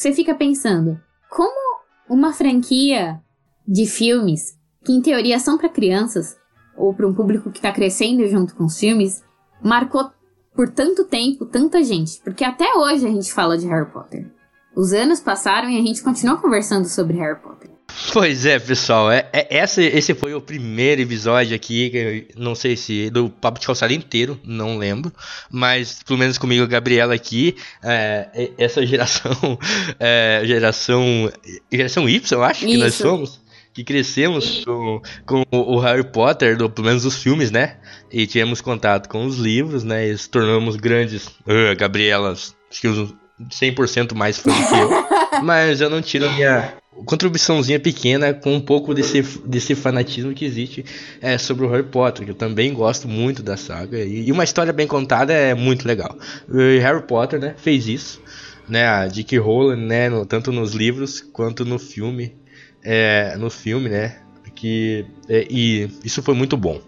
você 0.00 0.14
fica 0.14 0.34
pensando, 0.34 0.98
como 1.28 1.78
uma 2.08 2.32
franquia 2.32 3.20
de 3.68 3.84
filmes 3.84 4.58
que 4.82 4.92
em 4.92 5.02
teoria 5.02 5.38
são 5.38 5.58
para 5.58 5.68
crianças 5.68 6.38
ou 6.74 6.94
para 6.94 7.06
um 7.06 7.12
público 7.12 7.50
que 7.50 7.58
está 7.58 7.70
crescendo 7.70 8.26
junto 8.26 8.54
com 8.54 8.64
os 8.64 8.78
filmes, 8.78 9.22
marcou 9.62 10.10
por 10.56 10.70
tanto 10.70 11.04
tempo 11.04 11.44
tanta 11.44 11.84
gente, 11.84 12.18
porque 12.24 12.44
até 12.44 12.72
hoje 12.78 13.06
a 13.06 13.10
gente 13.10 13.30
fala 13.30 13.58
de 13.58 13.66
Harry 13.66 13.92
Potter. 13.92 14.26
Os 14.74 14.94
anos 14.94 15.20
passaram 15.20 15.68
e 15.68 15.78
a 15.78 15.82
gente 15.82 16.02
continua 16.02 16.38
conversando 16.38 16.88
sobre 16.88 17.18
Harry 17.18 17.38
Potter. 17.38 17.69
Pois 18.12 18.44
é, 18.44 18.58
pessoal, 18.58 19.10
é, 19.10 19.28
é, 19.32 19.62
esse, 19.62 19.82
esse 19.84 20.14
foi 20.14 20.34
o 20.34 20.40
primeiro 20.40 21.00
episódio 21.00 21.54
aqui, 21.54 22.26
não 22.36 22.54
sei 22.54 22.76
se 22.76 23.08
do 23.10 23.30
Papo 23.30 23.60
de 23.60 23.66
Calçada 23.66 23.92
inteiro, 23.92 24.38
não 24.44 24.76
lembro, 24.76 25.12
mas 25.50 26.02
pelo 26.02 26.18
menos 26.18 26.36
comigo, 26.36 26.64
a 26.64 26.66
Gabriela 26.66 27.14
aqui, 27.14 27.56
é, 27.82 28.50
essa 28.58 28.84
geração, 28.84 29.32
é, 30.00 30.42
geração, 30.44 31.30
geração 31.70 32.08
Y, 32.08 32.32
eu 32.32 32.44
acho 32.44 32.60
que 32.66 32.72
Isso. 32.72 32.84
nós 32.84 32.94
somos, 32.94 33.40
que 33.72 33.84
crescemos 33.84 34.64
com, 34.64 35.00
com 35.24 35.44
o 35.52 35.78
Harry 35.78 36.04
Potter, 36.04 36.56
do, 36.56 36.68
pelo 36.68 36.88
menos 36.88 37.04
os 37.04 37.22
filmes, 37.22 37.50
né, 37.50 37.76
e 38.10 38.26
tivemos 38.26 38.60
contato 38.60 39.08
com 39.08 39.24
os 39.24 39.36
livros, 39.36 39.84
né, 39.84 40.08
e 40.08 40.18
se 40.18 40.28
tornamos 40.28 40.76
grandes, 40.76 41.26
uh, 41.26 41.76
Gabrielas, 41.76 42.56
acho 42.70 42.80
que 42.80 42.88
uns 42.88 43.14
100% 43.50 44.14
mais 44.14 44.38
fã 44.38 44.50
que 44.50 44.74
eu, 44.74 45.42
mas 45.44 45.80
eu 45.80 45.88
não 45.88 46.02
tiro 46.02 46.26
a 46.26 46.32
minha 46.32 46.79
contribuiçãozinha 47.04 47.80
pequena 47.80 48.32
com 48.34 48.54
um 48.54 48.60
pouco 48.60 48.94
desse, 48.94 49.22
desse 49.44 49.74
fanatismo 49.74 50.32
que 50.32 50.44
existe 50.44 50.84
é, 51.20 51.38
sobre 51.38 51.64
o 51.64 51.68
Harry 51.68 51.84
Potter, 51.84 52.24
que 52.24 52.30
eu 52.30 52.34
também 52.34 52.72
gosto 52.72 53.08
muito 53.08 53.42
da 53.42 53.56
saga. 53.56 53.98
E, 53.98 54.28
e 54.28 54.32
uma 54.32 54.44
história 54.44 54.72
bem 54.72 54.86
contada 54.86 55.32
é 55.32 55.54
muito 55.54 55.86
legal. 55.86 56.16
O 56.48 56.56
Harry 56.56 57.02
Potter 57.02 57.40
né, 57.40 57.54
fez 57.56 57.86
isso, 57.86 58.20
né, 58.68 58.86
a 58.86 59.06
J.K. 59.06 59.38
Rowling, 59.38 59.86
né, 59.86 60.08
no, 60.08 60.24
tanto 60.24 60.52
nos 60.52 60.72
livros 60.72 61.20
quanto 61.20 61.64
no 61.64 61.78
filme, 61.78 62.34
é, 62.82 63.36
no 63.36 63.50
filme, 63.50 63.88
né, 63.88 64.20
que, 64.54 65.06
é, 65.28 65.46
e 65.50 65.88
isso 66.04 66.22
foi 66.22 66.34
muito 66.34 66.56
bom. 66.56 66.80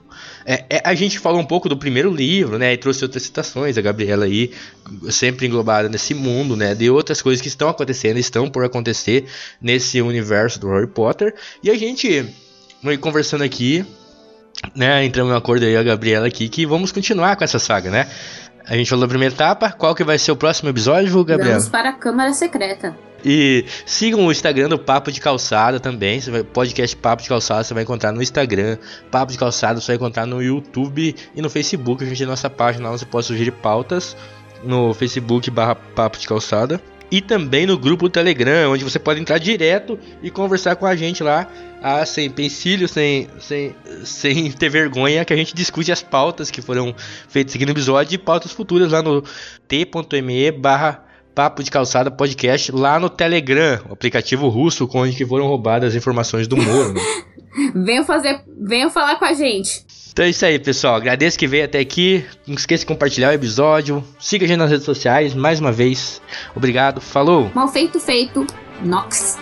É, 0.44 0.64
é, 0.68 0.82
a 0.84 0.94
gente 0.94 1.18
falou 1.18 1.40
um 1.40 1.44
pouco 1.44 1.68
do 1.68 1.76
primeiro 1.76 2.12
livro, 2.12 2.58
né? 2.58 2.72
E 2.72 2.76
trouxe 2.76 3.04
outras 3.04 3.22
citações, 3.22 3.78
a 3.78 3.80
Gabriela 3.80 4.24
aí, 4.24 4.50
sempre 5.10 5.46
englobada 5.46 5.88
nesse 5.88 6.14
mundo, 6.14 6.56
né? 6.56 6.74
De 6.74 6.90
outras 6.90 7.22
coisas 7.22 7.40
que 7.40 7.48
estão 7.48 7.68
acontecendo, 7.68 8.18
estão 8.18 8.50
por 8.50 8.64
acontecer 8.64 9.26
nesse 9.60 10.00
universo 10.00 10.60
do 10.60 10.68
Harry 10.68 10.88
Potter. 10.88 11.34
E 11.62 11.70
a 11.70 11.76
gente 11.76 12.24
vai 12.82 12.96
conversando 12.96 13.44
aqui, 13.44 13.84
né? 14.74 15.04
Entramos 15.04 15.32
em 15.32 15.36
acordo 15.36 15.64
aí, 15.64 15.76
a 15.76 15.82
Gabriela 15.82 16.26
aqui, 16.26 16.48
que 16.48 16.66
vamos 16.66 16.92
continuar 16.92 17.36
com 17.36 17.44
essa 17.44 17.58
saga, 17.58 17.90
né? 17.90 18.08
A 18.66 18.76
gente 18.76 18.88
falou 18.88 19.04
da 19.04 19.08
primeira 19.08 19.34
etapa, 19.34 19.72
qual 19.72 19.94
que 19.94 20.04
vai 20.04 20.18
ser 20.18 20.32
o 20.32 20.36
próximo 20.36 20.68
episódio, 20.68 21.24
Gabriela? 21.24 21.58
Vamos 21.58 21.68
para 21.68 21.90
a 21.90 21.92
Câmara 21.92 22.32
Secreta. 22.32 22.96
E 23.24 23.64
sigam 23.86 24.26
o 24.26 24.32
Instagram 24.32 24.68
do 24.68 24.78
Papo 24.78 25.12
de 25.12 25.20
Calçada 25.20 25.78
também. 25.78 26.20
Você 26.20 26.30
vai, 26.30 26.42
podcast 26.42 26.96
Papo 26.96 27.22
de 27.22 27.28
Calçada 27.28 27.64
você 27.64 27.74
vai 27.74 27.82
encontrar 27.82 28.12
no 28.12 28.22
Instagram. 28.22 28.78
Papo 29.10 29.32
de 29.32 29.38
Calçada 29.38 29.80
você 29.80 29.88
vai 29.88 29.96
encontrar 29.96 30.26
no 30.26 30.42
YouTube 30.42 31.14
e 31.34 31.42
no 31.42 31.48
Facebook. 31.48 32.02
A 32.02 32.06
gente 32.06 32.18
tem 32.18 32.26
nossa 32.26 32.50
página 32.50 32.90
lá, 32.90 32.96
você 32.96 33.06
pode 33.06 33.26
sugerir 33.26 33.52
pautas 33.52 34.16
no 34.64 34.92
Facebook 34.94 35.50
barra 35.50 35.74
Papo 35.74 36.18
de 36.18 36.26
Calçada. 36.26 36.80
E 37.10 37.20
também 37.20 37.66
no 37.66 37.76
grupo 37.76 38.08
do 38.08 38.10
Telegram, 38.10 38.72
onde 38.72 38.82
você 38.82 38.98
pode 38.98 39.20
entrar 39.20 39.36
direto 39.36 39.98
e 40.22 40.30
conversar 40.30 40.76
com 40.76 40.86
a 40.86 40.96
gente 40.96 41.22
lá, 41.22 41.46
ah, 41.82 42.06
sem 42.06 42.30
pensilho, 42.30 42.88
sem, 42.88 43.28
sem, 43.38 43.76
sem 44.02 44.50
ter 44.52 44.70
vergonha, 44.70 45.22
que 45.22 45.32
a 45.34 45.36
gente 45.36 45.54
discute 45.54 45.92
as 45.92 46.02
pautas 46.02 46.50
que 46.50 46.62
foram 46.62 46.94
feitas 47.28 47.54
aqui 47.54 47.66
no 47.66 47.72
episódio 47.72 48.14
e 48.14 48.18
pautas 48.18 48.50
futuras 48.50 48.90
lá 48.90 49.02
no 49.02 49.22
t.me 49.68 50.52
barra 50.52 51.04
Papo 51.34 51.62
de 51.62 51.70
Calçada 51.70 52.10
Podcast 52.10 52.70
lá 52.72 52.98
no 52.98 53.08
Telegram, 53.08 53.80
o 53.88 53.92
aplicativo 53.92 54.48
russo 54.48 54.86
com 54.86 55.00
onde 55.00 55.24
foram 55.24 55.46
roubadas 55.46 55.90
as 55.90 55.94
informações 55.94 56.46
do 56.46 56.56
Moro. 56.56 56.92
Né? 56.92 57.00
venham 57.74 58.04
fazer, 58.04 58.42
venham 58.60 58.90
falar 58.90 59.16
com 59.16 59.24
a 59.24 59.32
gente. 59.32 59.84
Então 60.12 60.24
é 60.26 60.28
isso 60.28 60.44
aí, 60.44 60.58
pessoal. 60.58 60.94
Agradeço 60.96 61.38
que 61.38 61.46
veio 61.46 61.64
até 61.64 61.78
aqui. 61.78 62.24
Não 62.46 62.54
esqueça 62.54 62.82
de 62.82 62.86
compartilhar 62.86 63.30
o 63.30 63.32
episódio. 63.32 64.04
Siga 64.20 64.44
a 64.44 64.48
gente 64.48 64.58
nas 64.58 64.70
redes 64.70 64.84
sociais. 64.84 65.34
Mais 65.34 65.58
uma 65.58 65.72
vez, 65.72 66.20
obrigado. 66.54 67.00
Falou! 67.00 67.50
Mal 67.54 67.68
feito, 67.68 67.98
feito. 67.98 68.46
Nox. 68.82 69.38